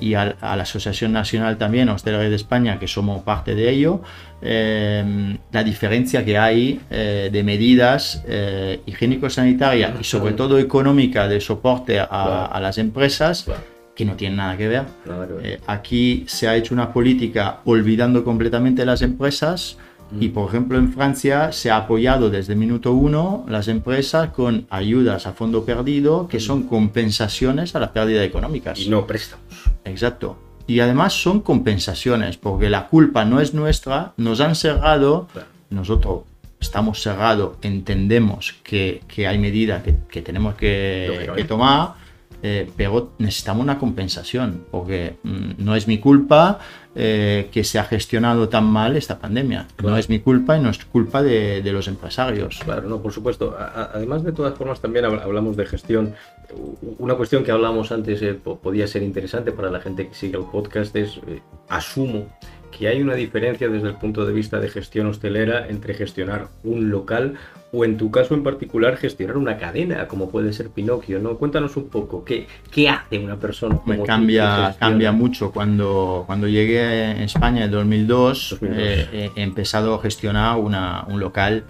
y 0.00 0.14
a, 0.14 0.36
la 0.40 0.62
Asociación 0.62 1.12
Nacional 1.12 1.58
también, 1.58 1.88
Hostelería 1.90 2.30
de 2.30 2.36
España, 2.36 2.78
que 2.78 2.88
somos 2.88 3.22
parte 3.22 3.54
de 3.54 3.70
ello, 3.70 4.00
la 4.40 5.62
diferencia 5.62 6.24
que 6.24 6.38
hay 6.38 6.80
de 6.90 7.42
medidas 7.44 8.24
higiénico-sanitarias 8.86 9.92
y 10.00 10.04
sobre 10.04 10.32
todo 10.32 10.58
económica 10.58 11.28
de 11.28 11.40
soporte 11.40 12.00
a, 12.00 12.58
las 12.62 12.78
empresas 12.78 13.46
que 13.94 14.04
no 14.04 14.16
tiene 14.16 14.36
nada 14.36 14.56
que 14.56 14.68
ver. 14.68 14.84
Eh, 15.42 15.60
aquí 15.66 16.24
se 16.26 16.48
ha 16.48 16.56
hecho 16.56 16.74
una 16.74 16.92
política 16.92 17.60
olvidando 17.64 18.24
completamente 18.24 18.84
las 18.84 19.02
empresas 19.02 19.78
mm. 20.10 20.22
y, 20.22 20.28
por 20.28 20.48
ejemplo, 20.48 20.78
en 20.78 20.92
Francia 20.92 21.52
se 21.52 21.70
ha 21.70 21.76
apoyado 21.76 22.30
desde 22.30 22.56
minuto 22.56 22.92
uno 22.92 23.44
las 23.48 23.68
empresas 23.68 24.30
con 24.30 24.66
ayudas 24.70 25.26
a 25.26 25.32
fondo 25.32 25.64
perdido, 25.64 26.28
que 26.28 26.38
mm. 26.38 26.40
son 26.40 26.62
compensaciones 26.64 27.74
a 27.76 27.80
la 27.80 27.92
pérdida 27.92 28.24
económicas. 28.24 28.80
Y 28.80 28.88
no 28.88 29.06
préstamos. 29.06 29.44
Exacto. 29.84 30.38
Y 30.66 30.80
además 30.80 31.12
son 31.12 31.40
compensaciones, 31.40 32.36
porque 32.38 32.70
la 32.70 32.88
culpa 32.88 33.24
no 33.24 33.40
es 33.40 33.52
nuestra, 33.54 34.14
nos 34.16 34.40
han 34.40 34.54
cerrado, 34.54 35.28
nosotros 35.68 36.22
estamos 36.58 37.02
cerrados, 37.02 37.58
entendemos 37.60 38.54
que, 38.62 39.02
que 39.06 39.26
hay 39.26 39.36
medidas 39.38 39.82
que, 39.82 39.94
que 40.08 40.22
tenemos 40.22 40.54
que, 40.54 41.30
que 41.36 41.44
tomar 41.44 42.03
eh, 42.46 42.70
pero 42.76 43.12
necesitamos 43.16 43.62
una 43.62 43.78
compensación, 43.78 44.66
porque 44.70 45.16
mm, 45.22 45.52
no 45.64 45.74
es 45.74 45.88
mi 45.88 45.96
culpa 45.96 46.58
eh, 46.94 47.48
que 47.50 47.64
se 47.64 47.78
ha 47.78 47.84
gestionado 47.84 48.50
tan 48.50 48.66
mal 48.66 48.98
esta 48.98 49.18
pandemia. 49.18 49.66
No 49.82 49.96
es 49.96 50.10
mi 50.10 50.18
culpa 50.18 50.54
y 50.58 50.60
no 50.60 50.68
es 50.68 50.84
culpa 50.84 51.22
de, 51.22 51.62
los 51.72 51.88
empresarios. 51.88 52.60
Claro, 52.62 52.86
no, 52.86 53.00
por 53.00 53.12
supuesto. 53.12 53.56
además, 53.58 54.24
de 54.24 54.32
todas 54.32 54.58
formas, 54.58 54.78
también 54.78 55.06
hablamos 55.06 55.56
de 55.56 55.64
gestión. 55.64 56.16
Una 56.98 57.14
cuestión 57.14 57.44
que 57.44 57.50
hablamos 57.50 57.90
antes 57.90 58.20
eh, 58.20 58.34
podía 58.34 58.86
ser 58.88 59.02
interesante 59.02 59.50
para 59.50 59.70
la 59.70 59.80
gente 59.80 60.06
que 60.08 60.14
sigue 60.14 60.36
el 60.36 60.44
podcast 60.44 60.94
es, 60.96 61.18
asumo, 61.70 62.26
que 62.76 62.88
hay 62.88 63.00
una 63.00 63.14
diferencia 63.14 63.68
desde 63.68 63.88
el 63.88 63.94
punto 63.94 64.26
de 64.26 64.32
vista 64.32 64.58
de 64.58 64.68
gestión 64.68 65.06
hostelera 65.06 65.68
entre 65.68 65.94
gestionar 65.94 66.48
un 66.62 66.90
local 66.90 67.34
o 67.72 67.84
en 67.84 67.96
tu 67.96 68.10
caso 68.10 68.34
en 68.34 68.42
particular 68.42 68.96
gestionar 68.96 69.36
una 69.36 69.58
cadena 69.58 70.06
como 70.06 70.30
puede 70.30 70.52
ser 70.52 70.70
Pinocchio, 70.70 71.18
¿no? 71.18 71.36
Cuéntanos 71.36 71.76
un 71.76 71.88
poco, 71.88 72.24
¿qué, 72.24 72.46
qué 72.70 72.88
hace 72.88 73.18
una 73.18 73.36
persona? 73.36 73.80
Me 73.84 74.02
cambia, 74.02 74.76
cambia 74.78 75.12
mucho. 75.12 75.50
Cuando, 75.50 76.24
cuando 76.26 76.46
llegué 76.46 76.80
a 76.80 77.24
España 77.24 77.64
en 77.64 77.70
2002, 77.70 78.58
eh, 78.62 79.30
he 79.34 79.42
empezado 79.42 79.94
a 79.94 80.00
gestionar 80.00 80.58
una, 80.58 81.04
un 81.08 81.18
local 81.18 81.64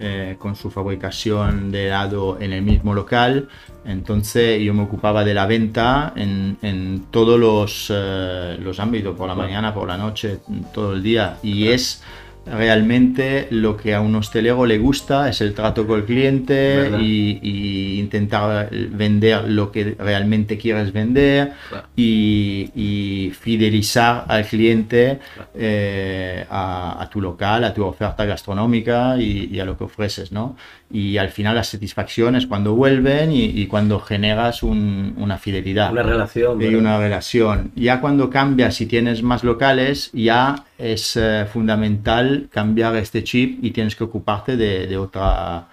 eh, 0.00 0.36
con 0.38 0.54
su 0.54 0.70
fabricación 0.70 1.70
de 1.70 1.86
helado 1.86 2.38
en 2.40 2.52
el 2.52 2.62
mismo 2.62 2.94
local. 2.94 3.48
Entonces 3.84 4.62
yo 4.62 4.72
me 4.74 4.82
ocupaba 4.82 5.24
de 5.24 5.34
la 5.34 5.46
venta 5.46 6.12
en, 6.14 6.56
en 6.62 7.06
todos 7.10 7.38
los, 7.38 7.92
eh, 7.94 8.56
los 8.60 8.78
ámbitos, 8.80 9.16
por 9.16 9.28
la 9.28 9.34
mañana, 9.34 9.74
por 9.74 9.88
la 9.88 9.96
noche, 9.96 10.38
todo 10.72 10.92
el 10.92 11.02
día. 11.02 11.38
Y 11.42 11.68
es 11.68 12.02
realmente 12.50 13.48
lo 13.50 13.76
que 13.76 13.94
a 13.94 14.00
un 14.00 14.14
hostelero 14.14 14.66
le 14.66 14.78
gusta 14.78 15.28
es 15.28 15.40
el 15.40 15.54
trato 15.54 15.86
con 15.86 16.00
el 16.00 16.04
cliente 16.04 16.90
y, 17.00 17.98
intentar 17.98 18.70
vender 18.70 19.48
lo 19.48 19.70
que 19.72 19.96
realmente 19.98 20.56
quieres 20.56 20.92
vender 20.92 21.52
y, 21.96 23.32
fidelizar 23.38 24.24
al 24.28 24.44
cliente 24.46 25.18
eh, 25.54 26.46
a, 26.50 27.08
tu 27.10 27.20
local, 27.20 27.64
a 27.64 27.74
tu 27.74 27.84
oferta 27.84 28.24
gastronómica 28.24 29.16
y, 29.18 29.58
a 29.60 29.64
lo 29.64 29.76
que 29.76 29.84
ofreces, 29.84 30.32
¿no? 30.32 30.56
Y 30.90 31.18
al 31.18 31.28
final 31.28 31.54
la 31.54 31.64
satisfacción 31.64 32.36
es 32.36 32.46
cuando 32.46 32.74
vuelven 32.74 33.30
y, 33.32 33.66
cuando 33.66 34.00
generas 34.00 34.62
una 34.62 35.38
fidelidad. 35.38 35.92
Una 35.92 36.02
relación. 36.02 36.62
Y 36.62 36.74
una 36.74 36.98
relación. 36.98 37.72
Ya 37.74 38.00
cuando 38.00 38.30
cambias 38.30 38.80
y 38.80 38.86
tienes 38.86 39.22
más 39.22 39.44
locales, 39.44 40.10
ya 40.12 40.64
es 40.78 41.16
eh, 41.16 41.44
fundamental 41.52 42.48
cambiar 42.50 42.94
este 42.96 43.24
chip 43.24 43.62
y 43.62 43.72
tienes 43.72 43.96
que 43.96 44.04
ocuparte 44.04 44.56
de, 44.56 44.96
otra, 44.96 45.66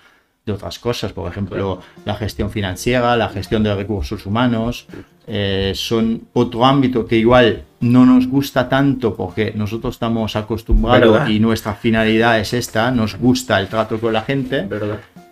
de 0.45 0.51
otras 0.51 0.79
cosas, 0.79 1.13
por 1.13 1.31
ejemplo, 1.31 1.79
la 2.05 2.15
gestión 2.15 2.49
financiera, 2.49 3.15
la 3.15 3.29
gestión 3.29 3.61
de 3.61 3.75
recursos 3.75 4.25
humanos, 4.25 4.87
eh, 5.27 5.71
son 5.75 6.27
otro 6.33 6.65
ámbito 6.65 7.05
que 7.05 7.17
igual 7.17 7.63
no 7.81 8.05
nos 8.05 8.27
gusta 8.27 8.67
tanto 8.67 9.15
porque 9.15 9.53
nosotros 9.55 9.95
estamos 9.95 10.35
acostumbrados 10.35 11.29
y 11.29 11.39
nuestra 11.39 11.75
finalidad 11.75 12.39
es 12.39 12.53
esta, 12.53 12.89
nos 12.91 13.15
gusta 13.17 13.59
el 13.59 13.67
trato 13.67 13.99
con 13.99 14.11
la 14.11 14.21
gente, 14.21 14.67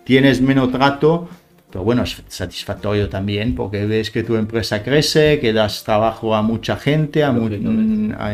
tienes 0.04 0.40
menos 0.40 0.70
trato, 0.70 1.28
pero 1.74 1.82
bueno, 1.82 2.04
es 2.04 2.22
satisfactorio 2.28 3.08
también 3.08 3.56
porque 3.56 3.84
ves 3.84 4.12
que 4.12 4.22
tu 4.22 4.36
empresa 4.36 4.84
crece, 4.84 5.40
que 5.40 5.52
das 5.52 5.82
trabajo 5.82 6.36
a 6.36 6.40
mucha 6.40 6.76
gente 6.76 7.24
a 7.24 7.34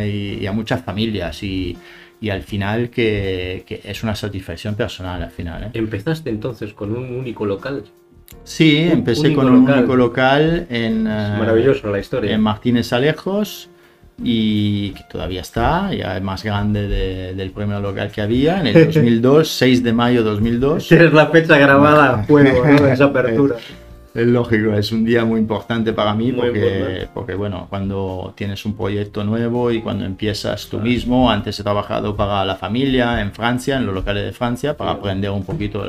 y 0.07 0.47
a 0.47 0.53
muchas 0.53 0.85
familias 0.85 1.43
y, 1.43 1.75
y 2.21 2.29
al 2.29 2.43
final 2.43 2.91
que, 2.91 3.65
que, 3.67 3.81
es 3.83 4.03
una 4.03 4.15
satisfacción 4.15 4.75
personal 4.75 5.23
al 5.23 5.31
final. 5.31 5.63
¿eh? 5.63 5.71
¿Empezaste 5.73 6.29
entonces 6.29 6.75
con 6.75 6.95
un 6.95 7.15
único 7.15 7.47
local? 7.47 7.85
Sí, 8.45 8.77
empecé 8.77 9.33
con 9.33 9.47
un 9.49 9.67
único 9.67 9.97
local 9.97 10.67
en, 10.69 11.05
maravilloso 11.05 11.91
la 11.91 11.99
historia. 11.99 12.35
en 12.35 12.43
Martínez 12.43 12.93
Alejos 12.93 13.70
y 14.23 14.91
que 14.91 15.03
todavía 15.05 15.41
está, 15.41 15.93
ya 15.95 16.17
es 16.17 16.23
más 16.23 16.43
grande 16.43 16.89
del 17.35 17.51
primer 17.51 17.81
local 17.81 18.11
que 18.11 18.21
había, 18.21 18.61
en 18.61 18.67
el 18.69 18.87
2002, 18.87 19.49
6 19.49 19.83
de 19.83 19.93
mayo 19.93 20.23
de 20.23 20.31
2002. 20.31 20.93
Es 20.93 21.13
la 21.13 21.27
fecha 21.29 21.57
grabada 21.59 22.21
a 22.21 22.25
fuego, 22.25 22.65
¿no? 22.65 22.87
esa 22.93 23.05
apertura. 23.07 23.57
Es 24.13 24.27
lógico, 24.27 24.75
es 24.75 24.91
un 24.91 25.05
día 25.05 25.25
muy 25.25 25.39
importante 25.39 25.93
para 25.93 26.15
mí 26.15 26.33
porque, 26.33 27.07
porque, 27.15 27.35
bueno, 27.35 27.69
cuando 27.71 28.35
tienes 28.37 28.65
un 28.65 28.77
proyecto 28.77 29.23
nuevo 29.23 29.71
y 29.71 29.81
cuando 29.81 30.05
empiezas 30.05 30.67
tú 30.67 30.81
mismo, 30.81 31.31
antes 31.31 31.61
he 31.61 31.63
trabajado 31.63 32.17
para 32.17 32.45
la 32.45 32.57
familia 32.57 33.21
en 33.21 33.31
Francia, 33.31 33.77
en 33.77 33.87
los 33.87 33.95
locales 33.95 34.25
de 34.25 34.33
Francia, 34.33 34.77
para 34.77 34.91
aprender 34.91 35.31
un 35.31 35.45
poquito 35.45 35.85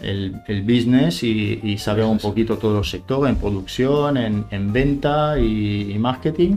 el, 0.00 0.36
el, 0.46 0.62
business 0.62 1.24
y, 1.24 1.76
saber 1.78 2.04
un 2.04 2.18
poquito 2.18 2.56
todo 2.56 2.78
el 2.78 2.84
sector 2.84 3.28
en 3.28 3.34
producción, 3.34 4.16
en, 4.16 4.44
en 4.52 4.72
venta 4.72 5.40
y, 5.40 5.90
y 5.90 5.98
marketing 5.98 6.54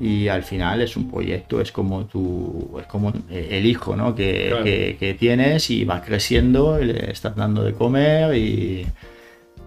y 0.00 0.28
al 0.28 0.42
final 0.42 0.80
es 0.80 0.96
un 0.96 1.10
proyecto, 1.10 1.60
es 1.60 1.72
como 1.72 2.06
tu, 2.06 2.78
es 2.80 2.86
como 2.86 3.12
el 3.30 3.66
hijo 3.66 3.96
¿no? 3.96 4.14
que, 4.14 4.96
que, 4.98 5.14
tienes 5.14 5.70
y 5.70 5.84
va 5.84 6.02
creciendo, 6.02 6.80
y 6.80 6.86
le 6.86 7.10
estás 7.10 7.34
dando 7.34 7.64
de 7.64 7.72
comer 7.72 8.36
y, 8.36 8.86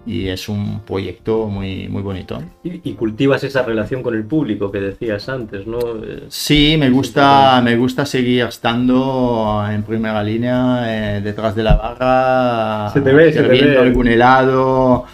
y 0.06 0.28
es 0.28 0.48
un 0.48 0.80
proyecto 0.80 1.46
muy, 1.46 1.88
muy 1.88 2.02
bonito. 2.02 2.42
Y, 2.64 2.92
cultivas 2.94 3.44
esa 3.44 3.62
relación 3.62 4.02
con 4.02 4.14
el 4.14 4.24
público 4.24 4.72
que 4.72 4.80
decías 4.80 5.28
antes, 5.28 5.66
¿no? 5.66 5.78
Sí, 6.28 6.76
me 6.78 6.90
gusta, 6.90 7.60
me 7.62 7.76
gusta 7.76 8.06
seguir 8.06 8.44
estando 8.44 9.62
en 9.70 9.82
primera 9.82 10.22
línea, 10.24 11.16
eh, 11.16 11.20
detrás 11.20 11.54
de 11.54 11.62
la 11.62 11.76
barra, 11.76 12.90
se 12.90 13.00
te 13.00 13.12
ve, 13.12 13.32
se 13.32 13.42
te 13.42 13.48
ve. 13.48 13.78
algún 13.78 14.08
helado 14.08 15.04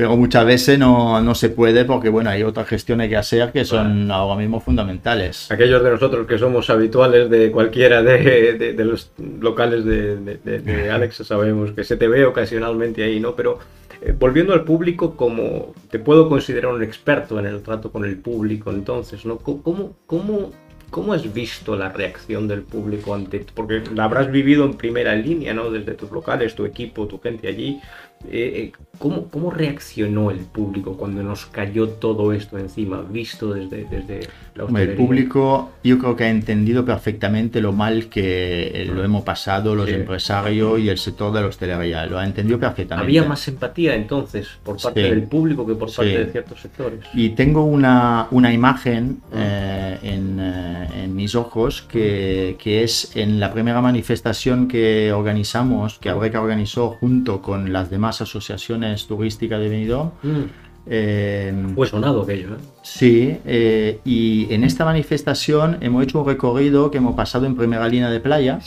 pero 0.00 0.16
muchas 0.16 0.46
veces 0.46 0.78
no, 0.78 1.20
no, 1.20 1.34
se 1.34 1.50
puede 1.50 1.84
porque 1.84 2.08
bueno 2.08 2.30
hay 2.30 2.42
otras 2.42 2.66
gestiones 2.66 3.10
que 3.10 3.18
hacer 3.18 3.52
que 3.52 3.66
son 3.66 4.10
ahora 4.10 4.34
mismo 4.40 4.58
fundamentales. 4.58 5.50
Aquellos 5.50 5.84
de 5.84 5.90
nosotros 5.90 6.26
que 6.26 6.38
somos 6.38 6.70
habituales 6.70 7.28
de 7.28 7.50
cualquiera 7.50 8.02
de, 8.02 8.54
de, 8.54 8.84
los 8.86 9.12
locales 9.40 9.84
de, 9.84 10.16
de, 10.16 10.90
Alex 10.90 11.16
sabemos 11.16 11.72
que 11.72 11.84
se 11.84 11.98
te 11.98 12.08
ve 12.08 12.24
ocasionalmente 12.24 13.04
ahí, 13.04 13.20
¿no? 13.20 13.36
Pero 13.36 13.58
eh, 14.00 14.14
volviendo 14.18 14.54
al 14.54 14.64
público, 14.64 15.16
como 15.16 15.74
te 15.90 15.98
puedo 15.98 16.30
considerar 16.30 16.72
un 16.72 16.82
experto 16.82 17.38
en 17.38 17.44
el 17.44 17.60
trato 17.60 17.92
con 17.92 18.06
el 18.06 18.16
público, 18.16 18.70
entonces, 18.70 19.26
¿no? 19.26 19.36
¿Cómo, 19.36 19.96
cómo, 20.06 20.50
cómo 20.88 21.12
has 21.12 21.30
visto 21.30 21.76
la 21.76 21.90
reacción 21.90 22.48
del 22.48 22.62
público 22.62 23.14
ante, 23.14 23.44
porque 23.54 23.82
la 23.94 24.04
habrás 24.04 24.30
vivido 24.30 24.64
en 24.64 24.78
primera 24.78 25.14
línea, 25.14 25.52
¿no? 25.52 25.70
Desde 25.70 25.92
tus 25.92 26.10
locales, 26.10 26.54
tu 26.54 26.64
equipo, 26.64 27.06
tu 27.06 27.20
gente 27.20 27.48
allí. 27.48 27.82
Eh, 28.28 28.72
eh, 28.72 28.72
¿cómo, 28.98 29.28
¿cómo, 29.28 29.50
reaccionó 29.50 30.30
el 30.30 30.40
público 30.40 30.98
cuando 30.98 31.22
nos 31.22 31.46
cayó 31.46 31.88
todo 31.88 32.34
esto 32.34 32.58
encima, 32.58 33.00
visto 33.00 33.54
desde, 33.54 33.86
desde 33.86 34.28
la 34.54 34.82
El 34.82 34.94
público 34.94 35.70
yo 35.82 35.98
creo 35.98 36.16
que 36.16 36.24
ha 36.24 36.28
entendido 36.28 36.84
perfectamente 36.84 37.62
lo 37.62 37.72
mal 37.72 38.10
que 38.10 38.86
lo 38.92 39.02
hemos 39.02 39.24
pasado 39.24 39.74
los 39.74 39.88
empresarios 39.88 40.80
y 40.80 40.90
el 40.90 40.98
sector 40.98 41.32
de 41.32 41.40
la 41.40 41.46
hostelería, 41.46 42.04
lo 42.04 42.18
ha 42.18 42.26
entendido 42.26 42.58
perfectamente. 42.58 43.06
Había 43.06 43.24
más 43.24 43.48
empatía 43.48 43.94
entonces 43.94 44.48
por 44.62 44.76
parte 44.76 45.00
del 45.00 45.22
público 45.22 45.66
que 45.66 45.74
por 45.74 45.90
parte 45.90 46.24
de 46.24 46.30
ciertos 46.30 46.60
sectores. 46.60 47.00
Y 47.14 47.30
tengo 47.30 47.64
una, 47.64 48.28
una 48.32 48.52
imagen 48.52 49.22
ah. 49.32 49.36
eh, 49.36 49.98
en, 50.02 50.38
en, 50.40 51.16
mis 51.16 51.34
ojos 51.34 51.82
que, 51.82 52.56
que, 52.58 52.82
es 52.82 53.16
en 53.16 53.40
la 53.40 53.52
primera 53.52 53.80
manifestación 53.80 54.68
que 54.68 55.10
organizamos, 55.12 55.98
que 55.98 56.10
Abreca 56.10 56.40
organizó 56.40 56.90
junto 57.00 57.40
con 57.40 57.72
las 57.72 57.88
demás 57.88 58.09
asociaciones 58.18 59.06
turísticas 59.06 59.60
de 59.60 59.68
Benidorm. 59.68 60.10
Mm. 60.22 60.70
Eh, 60.86 61.52
Fue 61.74 61.86
sonado 61.86 62.22
aquello, 62.22 62.54
¿eh? 62.54 62.58
Sí, 62.82 63.36
eh, 63.44 64.00
y 64.04 64.52
en 64.52 64.64
esta 64.64 64.84
manifestación 64.84 65.78
hemos 65.80 66.02
hecho 66.02 66.20
un 66.20 66.26
recorrido 66.26 66.90
que 66.90 66.98
hemos 66.98 67.14
pasado 67.14 67.46
en 67.46 67.56
primera 67.56 67.86
línea 67.88 68.10
de 68.10 68.20
playa. 68.20 68.58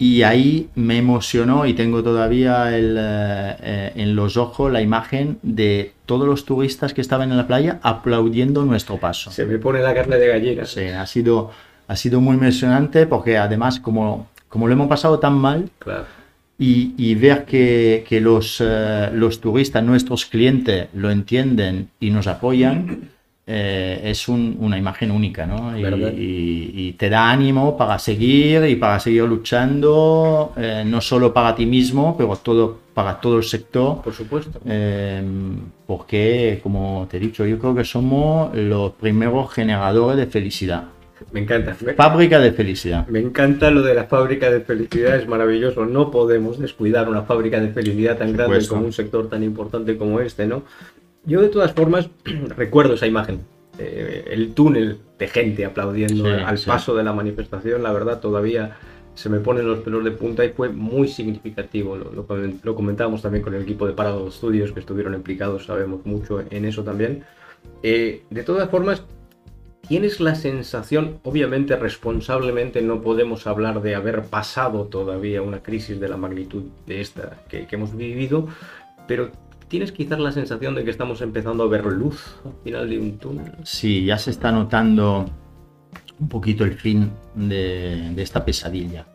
Y 0.00 0.22
ahí 0.22 0.68
me 0.76 0.98
emocionó 0.98 1.66
y 1.66 1.74
tengo 1.74 2.04
todavía 2.04 2.76
en 2.78 4.14
los 4.14 4.36
ojos 4.36 4.70
la 4.70 4.80
imagen 4.80 5.38
de 5.42 5.92
todos 6.06 6.24
los 6.24 6.44
turistas 6.44 6.94
que 6.94 7.00
estaban 7.00 7.32
en 7.32 7.36
la 7.36 7.48
playa 7.48 7.80
aplaudiendo 7.82 8.64
nuestro 8.64 8.98
paso. 8.98 9.32
Se 9.32 9.44
me 9.44 9.58
pone 9.58 9.80
la 9.80 9.92
carne 9.94 10.18
de 10.18 10.28
gallina. 10.28 10.66
Sí, 10.66 10.86
ha 10.86 11.04
sido, 11.04 11.50
ha 11.88 11.96
sido 11.96 12.20
muy 12.20 12.36
emocionante 12.36 13.06
porque 13.06 13.38
además 13.38 13.80
como, 13.80 14.28
como 14.48 14.68
lo 14.68 14.74
hemos 14.74 14.86
pasado 14.86 15.18
tan 15.18 15.34
mal, 15.34 15.68
claro 15.80 16.17
y, 16.60 17.14
ver 17.14 17.44
que, 17.44 18.04
que 18.08 18.20
los, 18.20 18.60
eh, 18.60 19.10
los, 19.12 19.40
turistas, 19.40 19.82
nuestros 19.84 20.26
clientes, 20.26 20.88
lo 20.94 21.10
entienden 21.10 21.90
y 22.00 22.10
nos 22.10 22.26
apoyan, 22.26 23.10
eh, 23.46 24.00
es 24.04 24.28
una 24.28 24.76
imagen 24.76 25.10
única, 25.10 25.46
¿no? 25.46 25.78
Y, 25.78 26.94
te 26.98 27.08
da 27.08 27.30
ánimo 27.30 27.76
para 27.76 27.98
seguir 28.00 28.64
y 28.64 28.74
para 28.74 28.98
seguir 28.98 29.22
luchando, 29.22 30.52
eh, 30.56 30.82
no 30.84 31.00
solo 31.00 31.32
para 31.32 31.54
ti 31.54 31.64
mismo, 31.64 32.16
pero 32.18 32.34
todo, 32.36 32.80
para 32.92 33.20
todo 33.20 33.38
el 33.38 33.44
sector. 33.44 34.02
Por 34.02 34.12
supuesto. 34.12 34.60
porque, 35.86 36.58
como 36.62 37.06
te 37.08 37.18
he 37.18 37.20
dicho, 37.20 37.46
yo 37.46 37.58
creo 37.58 37.74
que 37.74 37.84
somos 37.84 38.52
los 38.54 38.92
primeros 38.92 39.52
generadores 39.52 40.18
de 40.18 40.26
felicidad. 40.26 40.88
Me 41.32 41.40
encanta. 41.40 41.74
Fábrica 41.74 42.40
de 42.40 42.52
felicidad. 42.52 43.06
Me 43.08 43.20
encanta 43.20 43.70
lo 43.70 43.82
de 43.82 43.94
la 43.94 44.04
fábrica 44.04 44.50
de 44.50 44.60
felicidad, 44.60 45.16
es 45.16 45.28
maravilloso. 45.28 45.84
No 45.84 46.10
podemos 46.10 46.58
descuidar 46.58 47.08
una 47.08 47.22
fábrica 47.22 47.60
de 47.60 47.68
felicidad 47.68 48.16
tan 48.16 48.32
grande 48.32 48.66
como 48.66 48.84
un 48.84 48.92
sector 48.92 49.28
tan 49.28 49.42
importante 49.42 49.96
como 49.98 50.20
este, 50.20 50.46
¿no? 50.46 50.64
Yo 51.24 51.42
de 51.42 51.48
todas 51.48 51.72
formas 51.72 52.08
recuerdo 52.56 52.94
esa 52.94 53.06
imagen, 53.06 53.40
eh, 53.78 54.24
el 54.30 54.54
túnel 54.54 54.98
de 55.18 55.28
gente 55.28 55.64
aplaudiendo 55.64 56.26
al 56.26 56.58
paso 56.58 56.96
de 56.96 57.04
la 57.04 57.12
manifestación, 57.12 57.82
la 57.82 57.92
verdad 57.92 58.20
todavía 58.20 58.76
se 59.14 59.28
me 59.28 59.40
ponen 59.40 59.66
los 59.66 59.80
pelos 59.80 60.04
de 60.04 60.12
punta 60.12 60.44
y 60.44 60.50
fue 60.50 60.68
muy 60.68 61.08
significativo. 61.08 61.96
Lo, 61.96 62.26
lo, 62.62 62.74
comentábamos 62.74 63.20
también 63.20 63.42
con 63.42 63.52
el 63.52 63.62
equipo 63.62 63.86
de 63.86 63.92
Parado 63.92 64.30
Studios 64.30 64.72
que 64.72 64.80
estuvieron 64.80 65.12
implicados, 65.12 65.66
sabemos 65.66 66.06
mucho 66.06 66.40
en 66.48 66.64
eso 66.64 66.84
también. 66.84 67.24
Eh, 67.82 68.22
de 68.30 68.42
todas 68.44 68.70
formas, 68.70 69.02
tienes 69.88 70.20
la 70.20 70.34
sensación, 70.34 71.18
obviamente 71.24 71.74
responsablemente 71.76 72.82
no 72.82 73.00
podemos 73.00 73.46
hablar 73.46 73.82
de 73.82 73.94
haber 73.94 74.24
pasado 74.24 74.84
todavía 74.84 75.42
una 75.42 75.62
crisis 75.62 75.98
de 75.98 76.08
la 76.08 76.16
magnitud 76.16 76.64
de 76.86 77.00
esta 77.00 77.38
que, 77.48 77.66
hemos 77.70 77.96
vivido, 77.96 78.48
pero 79.06 79.32
tienes 79.68 79.92
quizás 79.92 80.18
la 80.18 80.32
sensación 80.32 80.74
de 80.74 80.84
que 80.84 80.90
estamos 80.90 81.22
empezando 81.22 81.64
a 81.64 81.68
ver 81.68 81.86
luz 81.86 82.36
al 82.44 82.52
final 82.62 82.90
de 82.90 82.98
un 82.98 83.18
túnel. 83.18 83.52
Sí, 83.64 84.04
ya 84.04 84.18
se 84.18 84.30
está 84.30 84.52
notando 84.52 85.26
un 86.20 86.28
poquito 86.28 86.64
el 86.64 86.74
fin 86.74 87.10
de, 87.34 88.12
esta 88.20 88.44
pesadilla. 88.44 89.06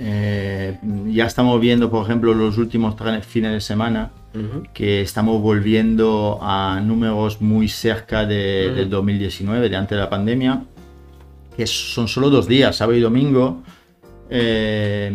Eh, 0.00 0.78
ya 1.06 1.26
estamos 1.26 1.60
viendo, 1.60 1.90
por 1.90 2.04
ejemplo, 2.04 2.32
los 2.32 2.56
últimos 2.56 2.94
fines 3.26 3.52
de 3.52 3.60
semana 3.60 4.10
que 4.72 5.00
estamos 5.00 5.42
volviendo 5.42 6.38
a 6.40 6.80
números 6.80 7.40
muy 7.40 7.68
cerca 7.68 8.24
de, 8.24 8.72
del 8.72 8.88
2019, 8.88 9.68
de 9.68 9.76
antes 9.76 9.96
de 9.96 10.02
la 10.02 10.08
pandemia, 10.08 10.62
que 11.56 11.66
son 11.66 12.06
solo 12.06 12.30
dos 12.30 12.46
días, 12.46 12.76
sábado 12.76 12.96
y 12.96 13.00
domingo, 13.00 13.62
eh, 14.30 15.12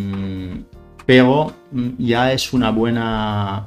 pero 1.06 1.54
mm, 1.72 1.90
ya 2.00 2.34
es 2.34 2.52
una 2.52 2.72
buena, 2.72 3.66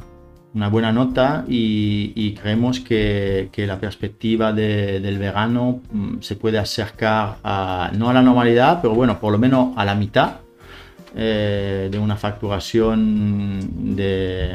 una 0.54 0.68
buena 0.68 0.92
nota 0.92 1.44
y, 1.48 2.34
creemos 2.34 2.80
que, 2.80 3.48
que, 3.52 3.66
la 3.66 3.78
perspectiva 3.78 4.52
del 4.52 5.18
verano 5.18 5.80
mm, 5.90 6.16
se 6.20 6.36
puede 6.36 6.58
acercar 6.58 7.36
a, 7.42 7.90
no 7.96 8.10
a 8.10 8.12
la 8.12 8.22
normalidad, 8.22 8.80
pero 8.82 8.94
bueno, 8.94 9.18
por 9.20 9.32
lo 9.32 9.38
menos 9.38 9.72
a 9.76 9.84
la 9.84 9.94
mitad. 9.94 10.45
Eh, 11.18 11.88
de 11.90 11.98
una 11.98 12.16
facturación 12.16 13.96
de, 13.96 14.54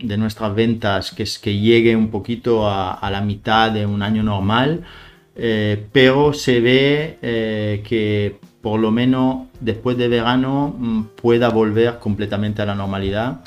de 0.00 0.16
nuestras 0.16 0.54
ventas 0.54 1.12
que, 1.12 1.22
es, 1.22 1.38
que 1.38 1.58
llegue 1.58 1.96
un 1.96 2.10
poquito 2.10 2.68
a, 2.68 3.08
la 3.10 3.20
mitad 3.20 3.70
de 3.70 3.86
un 3.86 4.02
año 4.02 4.22
normal, 4.22 4.82
eh, 5.34 5.86
pero 5.92 6.32
se 6.32 6.60
ve 6.60 7.18
eh, 7.22 7.82
que 7.86 8.38
por 8.60 8.80
lo 8.80 8.90
menos 8.90 9.46
después 9.60 9.96
de 9.96 10.08
verano 10.08 10.74
mm, 10.76 11.02
pueda 11.20 11.48
volver 11.50 11.98
completamente 11.98 12.62
a 12.62 12.66
la 12.66 12.74
normalidad. 12.74 13.40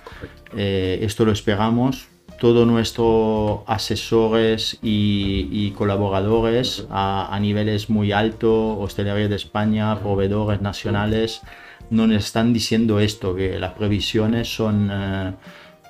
Eh, 0.56 1.00
esto 1.02 1.26
lo 1.26 1.32
esperamos. 1.32 2.08
Todos 2.40 2.66
nuestros 2.66 3.60
asesores 3.68 4.80
y, 4.82 5.72
colaboradores 5.72 6.88
a, 6.90 7.38
niveles 7.42 7.90
muy 7.90 8.12
altos, 8.12 8.78
hostelería 8.80 9.28
de 9.28 9.36
España, 9.36 10.00
proveedores 10.00 10.62
nacionales, 10.62 11.42
nos 11.90 12.12
están 12.12 12.54
diciendo 12.54 13.00
esto, 13.00 13.36
que 13.36 13.60
las 13.60 13.74
previsiones 13.74 14.48
son 14.54 14.90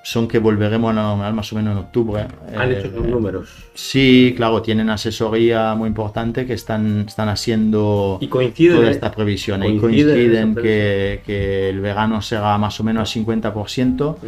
son 0.01 0.27
que 0.27 0.39
volveremos 0.39 0.91
a 0.91 0.93
la 0.93 1.01
normalidad 1.03 1.33
más 1.33 1.51
o 1.53 1.55
menos 1.57 1.73
en 1.73 1.77
octubre. 1.79 2.25
Han 2.55 2.71
Eh, 2.71 2.79
hecho 2.79 2.91
sus 2.91 3.05
números. 3.05 3.49
Sí, 3.73 4.33
claro, 4.35 4.61
tienen 4.61 4.89
asesoría 4.89 5.75
muy 5.75 5.87
importante 5.87 6.45
que 6.45 6.53
están, 6.53 7.05
están 7.07 7.29
haciendo 7.29 8.17
Y 8.21 8.27
coincide. 8.27 8.75
toda 8.75 8.89
esta 8.89 9.11
previsión. 9.11 9.61
Y 9.63 9.77
coincide 9.77 10.13
coinciden 10.13 10.51
esa 10.51 10.61
que, 10.61 11.21
que 11.25 11.69
el 11.69 11.81
verano 11.81 12.21
será 12.21 12.57
más 12.57 12.79
o 12.79 12.83
menos 12.83 13.15
al 13.15 13.23
50%. 13.23 14.15
Ujú. 14.15 14.27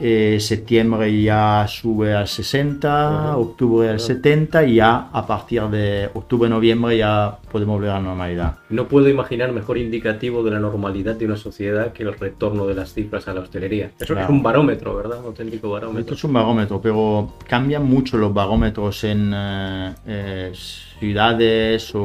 Eh, 0.00 0.38
septiembre 0.40 1.20
ya 1.22 1.66
sube 1.68 2.14
al 2.14 2.28
60, 2.28 3.32
Ujú. 3.32 3.40
octubre 3.40 3.88
al 3.88 3.96
Ujú. 3.96 4.04
70 4.06 4.64
y 4.64 4.76
ya 4.76 5.08
a 5.12 5.26
partir 5.26 5.62
de 5.64 6.08
octubre-noviembre 6.14 6.96
ya 6.98 7.36
podemos 7.50 7.76
volver 7.76 7.90
a 7.90 7.94
la 7.94 8.00
normalidad. 8.00 8.58
No 8.70 8.86
puedo 8.86 9.08
imaginar 9.08 9.50
mejor 9.52 9.76
indicativo 9.76 10.44
de 10.44 10.52
la 10.52 10.60
normalidad 10.60 11.16
de 11.16 11.24
una 11.26 11.36
sociedad 11.36 11.92
que 11.92 12.04
el 12.04 12.14
retorno 12.16 12.66
de 12.66 12.74
las 12.74 12.94
cifras 12.94 13.26
a 13.26 13.34
la 13.34 13.40
hostelería. 13.40 13.90
Eso 13.98 14.14
Claro. 14.14 14.22
es 14.22 14.30
un 14.30 14.42
barómetro, 14.42 14.94
¿verdad? 14.94 15.18
Un 15.18 15.26
auténtico 15.26 15.56
Esto 15.66 15.70
barómetro. 15.70 16.14
es 16.14 16.24
un 16.24 16.32
barómetro, 16.32 16.80
pero 16.80 17.32
cambian 17.48 17.84
mucho 17.84 18.18
los 18.18 18.32
barómetros 18.32 19.02
en 19.02 19.32
eh, 19.34 19.94
eh, 20.06 20.52
ciudades 21.00 21.92
o, 21.94 22.00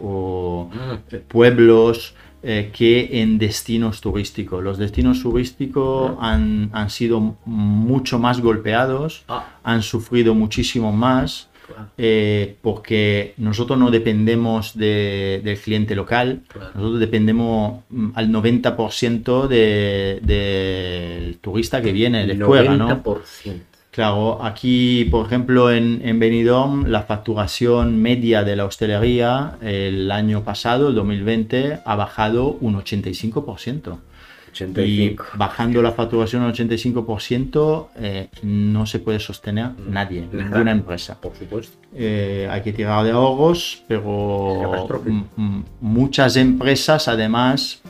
o, 0.00 0.70
Ah, 0.72 0.98
eh, 1.10 1.22
pueblos 1.26 2.14
eh, 2.42 2.70
que 2.72 3.20
en 3.22 3.38
destinos 3.38 4.00
turísticos. 4.00 4.62
Los 4.62 4.78
destinos 4.78 5.22
turísticos 5.22 6.12
han, 6.20 6.70
han 6.72 6.90
sido 6.90 7.36
mucho 7.44 8.18
más 8.18 8.40
golpeados, 8.40 9.24
ah, 9.28 9.58
han 9.64 9.82
sufrido 9.82 10.34
muchísimo 10.34 10.92
más. 10.92 11.48
claro, 11.66 11.88
eh, 11.98 12.56
porque 12.62 13.34
nosotros 13.38 13.76
no 13.76 13.90
dependemos 13.90 14.76
de- 14.78 15.40
del 15.42 15.58
cliente 15.58 15.96
local, 15.96 16.42
claro. 16.46 16.70
nosotros 16.76 17.00
dependemos 17.00 17.80
mm, 17.90 18.10
al 18.14 18.28
90% 18.30 19.48
de- 19.48 20.20
del 20.22 21.38
turista 21.38 21.82
que 21.82 21.90
viene 21.92 22.24
de 22.26 22.36
fuera, 22.44 22.76
¿no? 22.76 22.88
90%. 23.02 23.75
Claro, 23.96 24.44
aquí, 24.44 25.06
por 25.10 25.24
ejemplo, 25.24 25.72
en, 25.72 26.02
en 26.04 26.18
Benidorm, 26.18 26.84
la 26.86 27.04
facturación 27.04 27.98
media 27.98 28.44
de 28.44 28.54
la 28.54 28.66
hostelería 28.66 29.56
el 29.62 30.10
año 30.12 30.44
pasado, 30.44 30.88
el 30.90 30.94
2020, 30.94 31.78
ha 31.82 31.96
bajado 31.96 32.58
un 32.60 32.74
85%. 32.76 33.96
Y 33.96 34.50
85. 34.52 35.24
bajando 35.36 35.80
la 35.80 35.92
facturación 35.92 36.42
al 36.42 36.52
85%, 36.52 37.86
eh, 37.96 38.28
no 38.42 38.84
se 38.84 38.98
puede 38.98 39.18
sostener 39.18 39.70
nadie, 39.88 40.28
Nada. 40.30 40.44
ninguna 40.44 40.72
empresa. 40.72 41.18
Por 41.18 41.34
supuesto. 41.34 41.78
Eh, 41.94 42.46
hay 42.50 42.60
que 42.60 42.74
tirar 42.74 43.02
de 43.02 43.12
ahorros, 43.12 43.82
pero 43.88 44.58
Catastrófico. 44.62 45.08
m- 45.10 45.24
m- 45.38 45.62
muchas 45.80 46.36
empresas 46.36 47.08
además 47.08 47.80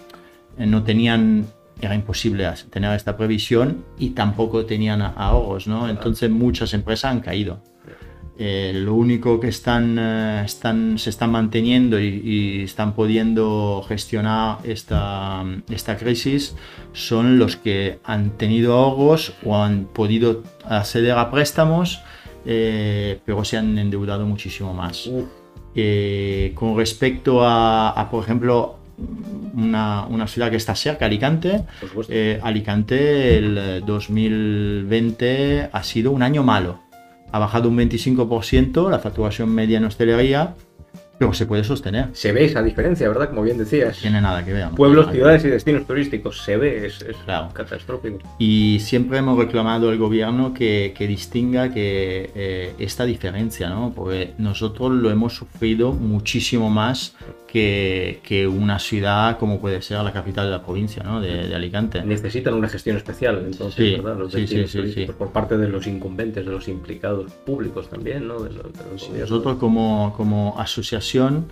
eh, 0.56 0.66
no 0.66 0.84
tenían, 0.84 1.46
era 1.80 1.94
imposible 1.94 2.48
tener 2.70 2.94
esta 2.94 3.16
previsión 3.16 3.84
y 3.98 4.10
tampoco 4.10 4.64
tenían 4.64 5.02
ahorros, 5.02 5.66
¿no? 5.66 5.88
Entonces 5.88 6.30
muchas 6.30 6.72
empresas 6.74 7.12
han 7.12 7.20
caído. 7.20 7.60
Eh, 8.38 8.72
lo 8.74 8.94
único 8.94 9.40
que 9.40 9.48
están, 9.48 9.96
eh, 9.98 10.42
están, 10.44 10.98
se 10.98 11.08
están 11.08 11.32
manteniendo 11.32 11.98
y, 11.98 12.20
y 12.22 12.62
están 12.64 12.94
pudiendo 12.94 13.82
gestionar 13.88 14.58
esta, 14.64 15.42
esta 15.70 15.96
crisis 15.96 16.54
son 16.92 17.38
los 17.38 17.56
que 17.56 17.98
han 18.04 18.36
tenido 18.36 18.74
ahorros 18.74 19.32
o 19.42 19.56
han 19.56 19.86
podido 19.86 20.42
acceder 20.64 21.12
a 21.12 21.30
préstamos, 21.30 22.02
eh, 22.44 23.20
pero 23.24 23.42
se 23.42 23.56
han 23.56 23.78
endeudado 23.78 24.26
muchísimo 24.26 24.74
más. 24.74 25.10
Eh, 25.74 26.52
con 26.54 26.76
respecto 26.76 27.42
a, 27.42 27.90
a, 27.90 28.10
por 28.10 28.22
ejemplo, 28.22 28.75
una, 29.54 30.06
una 30.06 30.26
ciudad 30.26 30.50
que 30.50 30.56
está 30.56 30.74
cerca, 30.74 31.06
Alicante, 31.06 31.62
eh, 32.08 32.40
Alicante 32.42 33.36
el 33.38 33.58
eh, 33.58 33.82
2020 33.86 35.68
ha 35.72 35.82
sido 35.82 36.10
un 36.12 36.22
año 36.22 36.42
malo. 36.42 36.80
Ha 37.32 37.38
bajado 37.38 37.68
un 37.68 37.76
25% 37.78 38.90
la 38.90 38.98
facturación 38.98 39.50
media 39.50 39.78
en 39.78 39.84
hostelería, 39.84 40.54
pero 41.18 41.32
se 41.32 41.46
puede 41.46 41.64
sostener. 41.64 42.08
Se 42.12 42.30
ve 42.32 42.44
esa 42.44 42.62
diferencia, 42.62 43.08
¿verdad? 43.08 43.30
Como 43.30 43.42
bien 43.42 43.56
decías. 43.56 43.96
No 43.96 44.02
tiene 44.02 44.20
nada 44.20 44.44
que 44.44 44.52
ver. 44.52 44.66
¿no? 44.66 44.74
Pueblos, 44.74 45.10
ciudades 45.10 45.44
y 45.44 45.48
destinos 45.48 45.86
turísticos. 45.86 46.42
Se 46.42 46.56
ve, 46.58 46.86
es, 46.86 47.00
es 47.02 47.16
Claro. 47.24 47.48
catastrófico. 47.54 48.18
Y 48.38 48.78
siempre 48.80 49.18
hemos 49.18 49.38
reclamado 49.38 49.88
al 49.88 49.96
gobierno 49.96 50.52
que, 50.52 50.92
que 50.96 51.06
distinga 51.06 51.72
que 51.72 52.30
eh, 52.34 52.74
esta 52.78 53.04
diferencia, 53.06 53.70
¿no? 53.70 53.92
Porque 53.94 54.34
nosotros 54.38 54.92
lo 54.92 55.10
hemos 55.10 55.34
sufrido 55.34 55.92
muchísimo 55.92 56.68
más 56.68 57.16
que, 57.56 58.20
que 58.22 58.46
una 58.46 58.78
ciudad 58.78 59.38
como 59.38 59.58
puede 59.58 59.80
ser 59.80 59.98
la 60.02 60.12
capital 60.12 60.44
de 60.44 60.50
la 60.50 60.62
provincia, 60.62 61.02
¿no? 61.02 61.22
De, 61.22 61.48
de 61.48 61.54
Alicante. 61.54 62.02
Necesitan 62.02 62.52
una 62.52 62.68
gestión 62.68 62.98
especial, 62.98 63.42
entonces, 63.46 63.74
Sí, 63.74 63.94
¿verdad? 63.96 64.18
Los 64.18 64.32
sí, 64.32 64.46
sí, 64.46 65.06
por 65.18 65.28
parte 65.30 65.56
de 65.56 65.66
los 65.68 65.86
incumbentes, 65.86 66.44
de 66.44 66.52
los 66.52 66.68
implicados 66.68 67.32
públicos 67.46 67.88
también, 67.88 68.28
¿no? 68.28 68.40
De 68.40 68.50
los- 68.52 68.72
de 68.74 68.84
los 68.92 69.08
gobiernos. 69.08 69.30
Nosotros 69.30 69.56
como, 69.56 70.12
como 70.18 70.54
asociación 70.60 71.46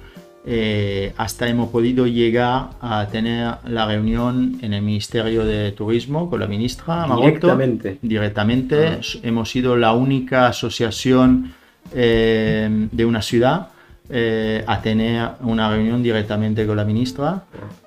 eh, 0.46 1.14
hasta 1.16 1.48
hemos 1.48 1.70
podido 1.70 2.06
llegar 2.06 2.68
a 2.82 3.06
tener 3.10 3.54
la 3.66 3.86
reunión 3.86 4.58
en 4.60 4.74
el 4.74 4.82
Ministerio 4.82 5.42
de 5.46 5.72
Turismo 5.72 6.28
con 6.28 6.38
la 6.38 6.46
ministra. 6.46 7.06
Directamente. 7.16 7.98
Directamente. 8.02 8.88
Ah. 8.88 9.00
Hemos 9.22 9.50
sido 9.50 9.74
la 9.74 9.94
única 9.94 10.48
asociación 10.48 11.54
eh, 11.94 12.88
de 12.92 13.04
una 13.06 13.22
ciudad 13.22 13.68
eh, 14.10 14.62
a 14.66 14.80
tener 14.82 15.28
una 15.42 15.70
reunión 15.70 16.02
directamente 16.02 16.66
con 16.66 16.76
la 16.76 16.84
ministra. 16.84 17.44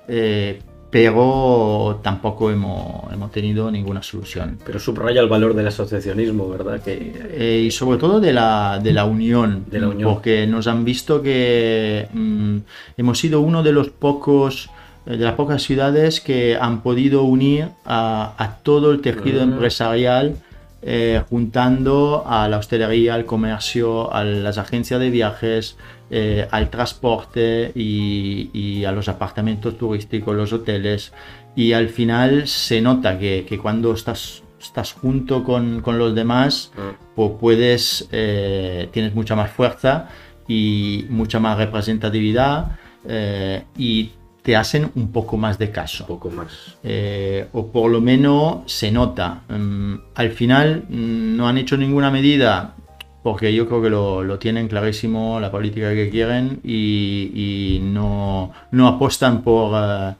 eh, 0.08 0.60
pero 0.90 2.00
tampoco 2.02 2.50
hemos, 2.50 3.12
hemos 3.12 3.30
tenido 3.30 3.70
ninguna 3.70 4.02
solución. 4.02 4.58
Pero 4.64 4.78
subraya 4.78 5.20
el 5.20 5.28
valor 5.28 5.52
del 5.54 5.66
asociacionismo, 5.66 6.48
¿verdad? 6.48 6.80
Que 6.82 7.12
Eh, 7.30 7.62
y 7.66 7.70
sobre 7.70 7.98
todo 7.98 8.20
de 8.20 8.32
la, 8.32 8.80
de 8.82 8.92
la 8.94 9.04
unión, 9.04 9.66
De 9.70 9.80
la 9.80 9.88
unión. 9.88 10.10
porque 10.10 10.46
nos 10.46 10.66
han 10.66 10.86
visto 10.86 11.20
que 11.20 12.08
mm, 12.12 12.56
hemos 12.96 13.18
sido 13.18 13.42
uno 13.42 13.62
de 13.62 13.72
los 13.72 13.90
pocos 13.90 14.70
eh, 15.06 15.18
de 15.18 15.24
las 15.26 15.34
pocas 15.34 15.62
ciudades 15.62 16.22
que 16.22 16.56
han 16.58 16.80
podido 16.80 17.22
unir 17.22 17.68
a, 17.84 18.32
a 18.38 18.56
todo 18.62 18.90
el 18.90 19.02
tejido 19.02 19.40
Ah. 19.40 19.44
empresarial 19.44 20.36
eh, 20.82 21.22
juntando 21.28 22.24
a 22.26 22.48
la 22.48 22.58
hostelería, 22.58 23.14
al 23.14 23.24
comercio, 23.24 24.12
a 24.12 24.24
las 24.24 24.58
agencias 24.58 25.00
de 25.00 25.10
viajes, 25.10 25.76
eh, 26.10 26.46
al 26.50 26.70
transporte 26.70 27.72
y, 27.74 28.50
y 28.52 28.84
a 28.84 28.92
los 28.92 29.08
apartamentos 29.08 29.76
turísticos, 29.76 30.34
los 30.36 30.52
hoteles. 30.52 31.12
Y 31.56 31.72
al 31.72 31.88
final 31.88 32.46
se 32.46 32.80
nota 32.80 33.18
que, 33.18 33.44
que 33.48 33.58
cuando 33.58 33.92
estás, 33.92 34.42
estás 34.60 34.92
junto 34.92 35.42
con, 35.44 35.80
con 35.82 35.98
los 35.98 36.14
demás, 36.14 36.70
Ah. 36.78 36.92
pues 37.16 37.32
puedes, 37.40 38.08
eh, 38.12 38.88
tienes 38.92 39.14
mucha 39.14 39.34
más 39.34 39.50
fuerza 39.50 40.08
y 40.46 41.06
mucha 41.10 41.40
más 41.40 41.58
representatividad 41.58 42.78
eh, 43.06 43.64
y 43.76 44.12
te 44.48 44.56
hacen 44.56 44.90
un 44.94 45.12
poco 45.12 45.36
más 45.36 45.58
de 45.58 45.70
caso. 45.70 46.04
un 46.04 46.08
poco 46.08 46.30
más. 46.30 46.78
Eh, 46.82 47.48
o 47.52 47.70
por 47.70 47.90
lo 47.90 48.00
menos 48.00 48.60
se 48.64 48.90
nota. 48.90 49.42
Mm, 49.46 49.96
al 50.14 50.30
final 50.30 50.84
mm, 50.88 51.36
no 51.36 51.46
han 51.48 51.58
hecho 51.58 51.76
ninguna 51.76 52.10
medida 52.10 52.74
porque 53.22 53.52
yo 53.52 53.68
creo 53.68 53.82
que 53.82 53.90
lo, 53.90 54.24
lo 54.24 54.38
tienen 54.38 54.66
clarísimo 54.66 55.38
la 55.38 55.50
política 55.50 55.92
que 55.92 56.08
quieren 56.08 56.60
y, 56.64 57.30
y 57.34 57.80
no, 57.80 58.54
no 58.70 58.88
apostan 58.88 59.42
por, 59.42 60.16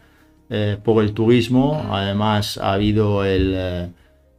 eh, 0.50 0.76
por 0.84 1.02
el 1.02 1.14
turismo. 1.14 1.88
Además 1.90 2.58
ha 2.58 2.74
habido 2.74 3.24
el, 3.24 3.54
eh, 3.56 3.88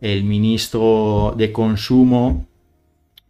el 0.01 0.23
ministro 0.23 1.33
de 1.35 1.51
consumo 1.51 2.45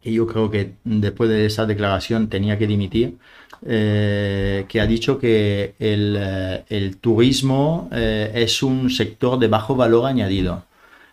y 0.03 0.11
yo 0.13 0.27
creo 0.27 0.51
que 0.51 0.73
después 0.83 1.29
de 1.29 1.45
esa 1.45 1.65
declaración 1.65 2.27
tenía 2.27 2.57
que 2.57 2.67
dimitir, 2.67 3.17
eh, 3.65 4.65
que 4.67 4.79
ha 4.81 4.87
dicho 4.87 5.19
que 5.19 5.73
el, 5.79 6.15
eh, 6.19 6.63
el 6.69 6.97
turismo 6.97 7.89
eh, 7.91 8.31
es 8.35 8.63
un 8.63 8.89
sector 8.89 9.37
de 9.39 9.47
bajo 9.47 9.75
valor 9.75 10.05
añadido. 10.05 10.63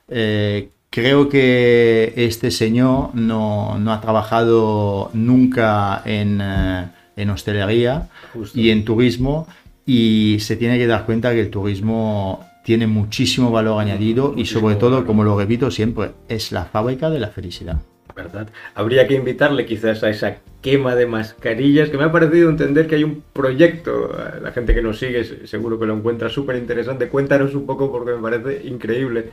Eh, 0.08 0.68
creo 0.90 1.28
que 1.28 2.12
este 2.16 2.50
señor 2.50 3.14
no, 3.14 3.78
no 3.78 3.92
ha 3.92 4.00
trabajado 4.00 5.10
nunca 5.14 6.02
en, 6.04 6.40
eh, 6.40 6.86
en 7.16 7.30
hostelería 7.30 8.08
Justo. 8.32 8.58
y 8.58 8.70
en 8.70 8.84
turismo 8.84 9.46
y 9.84 10.38
se 10.40 10.56
tiene 10.56 10.78
que 10.78 10.86
dar 10.86 11.04
cuenta 11.06 11.32
que 11.32 11.40
el 11.40 11.50
turismo 11.50 12.44
tiene 12.64 12.86
muchísimo 12.86 13.50
valor 13.50 13.80
añadido 13.80 14.28
y 14.32 14.38
Muchísimo 14.38 14.60
sobre 14.60 14.74
todo, 14.76 14.90
valor. 14.92 15.06
como 15.06 15.22
lo 15.24 15.38
repito 15.38 15.70
siempre, 15.70 16.10
es 16.28 16.50
la 16.52 16.64
fábrica 16.64 17.10
de 17.10 17.20
la 17.20 17.28
felicidad. 17.28 17.76
¿Verdad? 18.16 18.48
Habría 18.74 19.06
que 19.06 19.14
invitarle 19.14 19.66
quizás 19.66 20.02
a 20.02 20.08
esa 20.08 20.38
quema 20.62 20.94
de 20.96 21.06
mascarillas, 21.06 21.90
que 21.90 21.98
me 21.98 22.04
ha 22.04 22.10
parecido 22.10 22.48
entender 22.50 22.86
que 22.88 22.96
hay 22.96 23.04
un 23.04 23.22
proyecto, 23.32 24.10
eh, 24.18 24.40
la 24.42 24.50
gente 24.52 24.74
que 24.74 24.82
nos 24.82 24.98
sigue 24.98 25.22
se- 25.22 25.46
seguro 25.46 25.78
que 25.78 25.86
lo 25.86 25.94
encuentra 25.94 26.28
súper 26.28 26.56
interesante, 26.56 27.08
cuéntanos 27.08 27.54
un 27.54 27.66
poco 27.66 27.92
porque 27.92 28.12
me 28.12 28.22
parece 28.22 28.66
increíble. 28.66 29.26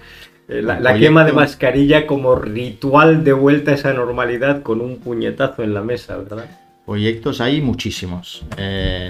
Eh, 0.50 0.62
la, 0.62 0.96
quema 0.98 1.24
de 1.24 1.32
mascarilla 1.32 2.06
como 2.06 2.36
ritual 2.36 3.24
de 3.24 3.32
vuelta 3.34 3.72
a 3.72 3.76
esa 3.76 3.94
normalidad 3.94 4.62
con 4.62 4.82
un 4.82 4.98
puñetazo 5.00 5.64
en 5.64 5.74
la 5.74 5.82
mesa, 5.82 6.18
¿verdad? 6.18 6.46
Proyectos 6.86 7.40
hay 7.40 7.62
muchísimos. 7.62 8.46
Eh, 8.58 9.10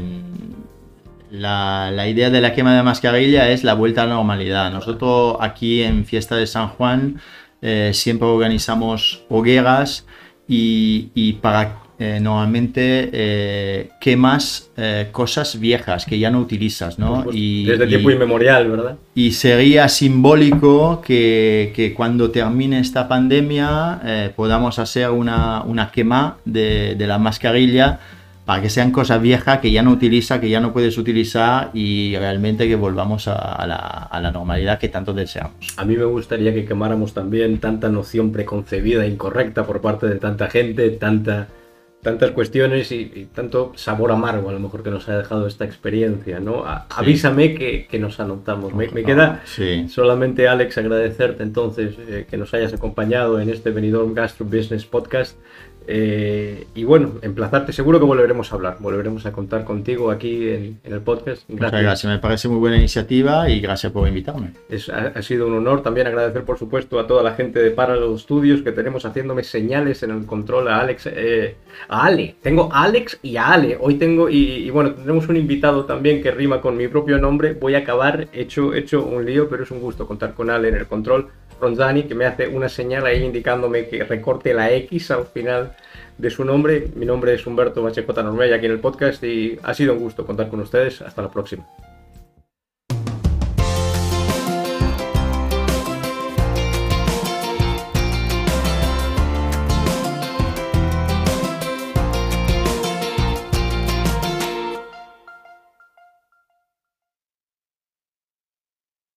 la, 1.32 1.90
la 1.92 2.08
idea 2.08 2.30
de 2.30 2.40
la 2.42 2.54
quema 2.54 2.76
de 2.76 2.84
mascarilla 2.84 3.50
es 3.50 3.64
la 3.64 3.74
vuelta 3.74 4.04
a 4.04 4.06
la 4.06 4.14
normalidad. 4.14 4.72
Nosotros 4.72 5.38
aquí 5.40 5.82
en 5.82 6.06
Fiesta 6.06 6.36
de 6.36 6.46
San 6.46 6.70
Juan 6.70 7.20
eh, 7.64 7.92
siempre 7.94 8.28
organizamos 8.28 9.24
hogueras 9.30 10.06
y, 10.48 11.10
y 11.16 11.34
para 11.34 11.84
eh, 12.00 12.20
normalmente 12.20 13.10
eh, 13.14 13.90
quemas 14.02 14.72
eh, 14.76 15.08
cosas 15.14 15.58
viejas 15.58 16.06
que 16.06 16.20
ya 16.20 16.32
no 16.32 16.40
utilizas, 16.42 17.00
¿no? 17.00 17.24
Y, 17.32 17.64
Desde 17.64 17.88
tiempo 17.88 18.12
inmemorial, 18.12 18.70
¿verdad? 18.70 18.98
Y 19.16 19.32
sería 19.32 19.88
simbólico 19.88 21.02
que, 21.02 21.72
que 21.74 21.94
cuando 21.94 22.30
termine 22.30 22.80
esta 22.80 23.08
pandemia 23.08 24.34
podamos 24.36 24.80
hacer 24.80 25.12
una, 25.12 25.62
una 25.64 25.92
quema 25.92 26.40
de, 26.46 26.96
de, 26.96 27.08
la 27.08 27.20
mascarilla 27.20 28.00
para 28.46 28.62
que 28.62 28.70
sean 28.70 28.92
cosas 28.92 29.22
viejas 29.22 29.60
que 29.60 29.72
ya 29.72 29.82
no 29.84 29.92
utiliza, 29.92 30.42
que 30.42 30.50
ya 30.50 30.60
no 30.60 30.74
puedes 30.74 30.98
utilizar 30.98 31.72
y 31.74 32.16
realmente 32.18 32.68
que 32.68 32.76
volvamos 32.76 33.28
a, 33.28 33.36
a, 33.36 33.68
la, 33.68 33.76
a 33.78 34.22
la 34.22 34.32
normalidad 34.32 34.80
que 34.80 34.90
tanto 34.90 35.14
deseamos. 35.14 35.54
A 35.78 35.86
mí 35.86 35.96
me 35.96 36.06
gustaría 36.06 36.54
que 36.54 36.66
quemáramos 36.66 37.14
también 37.14 37.60
tanta 37.60 37.90
noción 37.90 38.32
preconcebida, 38.32 39.08
incorrecta 39.08 39.66
por 39.66 39.82
parte 39.82 40.08
de 40.08 40.16
tanta 40.16 40.50
gente, 40.50 40.90
tanta 40.92 41.48
tantas 42.04 42.32
cuestiones 42.32 42.92
y, 42.92 43.12
y, 43.16 43.30
tanto 43.34 43.72
sabor 43.76 44.12
amargo 44.12 44.50
a 44.50 44.54
lo 44.54 44.60
mejor 44.60 44.84
que 44.84 44.92
nos 44.92 45.08
ha 45.10 45.18
dejado 45.18 45.48
esta 45.48 45.66
experiencia, 45.66 46.40
¿no? 46.40 46.66
A, 46.66 46.82
sí. 46.82 46.96
Avísame 46.98 47.56
que, 47.56 47.88
que, 47.90 47.98
nos 47.98 48.20
anotamos. 48.20 48.76
Me, 48.76 48.90
me 48.90 49.04
queda 49.04 49.42
sí. 49.46 49.88
solamente, 49.88 50.48
Alex, 50.48 50.78
agradecerte 50.78 51.42
entonces 51.44 51.96
eh, 52.08 52.28
que 52.30 52.38
nos 52.38 52.54
hayas 52.54 52.74
acompañado 52.74 53.40
en 53.40 53.50
este 53.50 53.72
Benidorm 53.72 54.14
Gastro 54.14 54.46
Business 54.46 54.86
Podcast. 54.86 55.38
Eh, 55.88 56.68
y 56.76 56.84
bueno, 56.84 57.14
emplazarte, 57.22 57.74
seguro 57.74 58.00
que 58.00 58.06
volveremos 58.06 58.52
a 58.52 58.56
hablar, 58.56 58.78
volveremos 58.80 59.26
a 59.26 59.32
contar 59.32 59.64
contigo 59.64 60.12
aquí 60.12 60.50
en, 60.50 60.80
en 60.84 60.94
el 60.94 61.02
podcast. 61.02 61.44
Gracias. 61.48 61.50
Muchas 61.50 61.82
gracias, 61.82 62.14
me 62.14 62.20
parece 62.20 62.48
muy 62.48 62.58
buena 62.58 62.78
iniciativa 62.78 63.50
y 63.50 63.60
gracias 63.60 63.92
por 63.92 64.08
invitarme. 64.08 64.52
Es, 64.70 64.90
ha, 64.90 65.08
ha, 65.08 65.22
sido 65.22 65.48
un 65.48 65.54
honor 65.54 65.84
también 65.84 66.08
agradecer, 66.08 66.44
por 66.44 66.58
supuesto, 66.58 67.00
a 67.00 67.08
toda 67.08 67.24
la 67.24 67.34
gente 67.34 67.60
de 67.60 67.72
Parallel 67.72 68.18
Studios 68.20 68.62
que 68.62 68.72
tenemos 68.72 69.06
haciéndome 69.06 69.44
señales 69.44 70.04
en 70.04 70.12
el 70.12 70.26
control, 70.26 70.68
a 70.68 70.80
Alex, 70.80 71.08
eh, 71.08 71.56
a 71.90 72.06
Ale. 72.06 72.36
Tengo 72.42 72.70
a 72.72 72.84
Alex 72.84 73.20
y 73.22 73.38
a 73.38 73.54
Ale. 73.54 73.78
Hoy 73.80 73.96
tengo, 73.96 74.30
y, 74.30 74.38
y, 74.38 74.70
bueno, 74.70 74.94
tenemos 74.94 75.28
un 75.28 75.38
invitado 75.38 75.86
también 75.86 76.22
que 76.22 76.32
rima 76.32 76.62
con 76.62 76.78
mi 76.78 76.88
propio 76.88 77.18
nombre. 77.18 77.54
Voy 77.54 77.76
a 77.76 77.80
acabar 77.80 78.28
hecho, 78.34 78.74
hecho 78.74 79.04
un 79.06 79.26
lío, 79.26 79.50
pero 79.50 79.64
es 79.64 79.72
un 79.72 79.80
gusto 79.80 80.08
contar 80.08 80.34
con 80.34 80.50
Ale 80.50 80.70
en 80.70 80.76
el 80.76 80.88
control. 80.88 81.30
Ronzani, 81.64 82.04
que 82.04 82.16
me 82.16 82.26
hace 82.26 82.48
una 82.48 82.68
señal 82.68 83.06
ahí 83.06 83.24
indicándome 83.24 83.88
que 83.88 84.04
recorte 84.04 84.54
la 84.54 84.72
X 84.72 85.12
al 85.12 85.26
final 85.26 85.72
de 86.18 86.30
su 86.30 86.44
nombre. 86.44 86.88
Mi 86.96 87.06
nombre 87.06 87.34
es 87.34 87.48
Humberto 87.48 87.82
Machecota 87.82 88.22
Normella 88.22 88.58
aquí 88.58 88.66
en 88.66 88.74
el 88.74 88.80
podcast 88.80 89.24
y 89.24 89.58
ha 89.64 89.74
sido 89.74 89.94
un 89.94 90.00
gusto 90.00 90.26
contar 90.26 90.50
con 90.50 90.60
ustedes. 90.60 91.02
Hasta 91.02 91.22
la 91.22 91.32
próxima. 91.32 91.66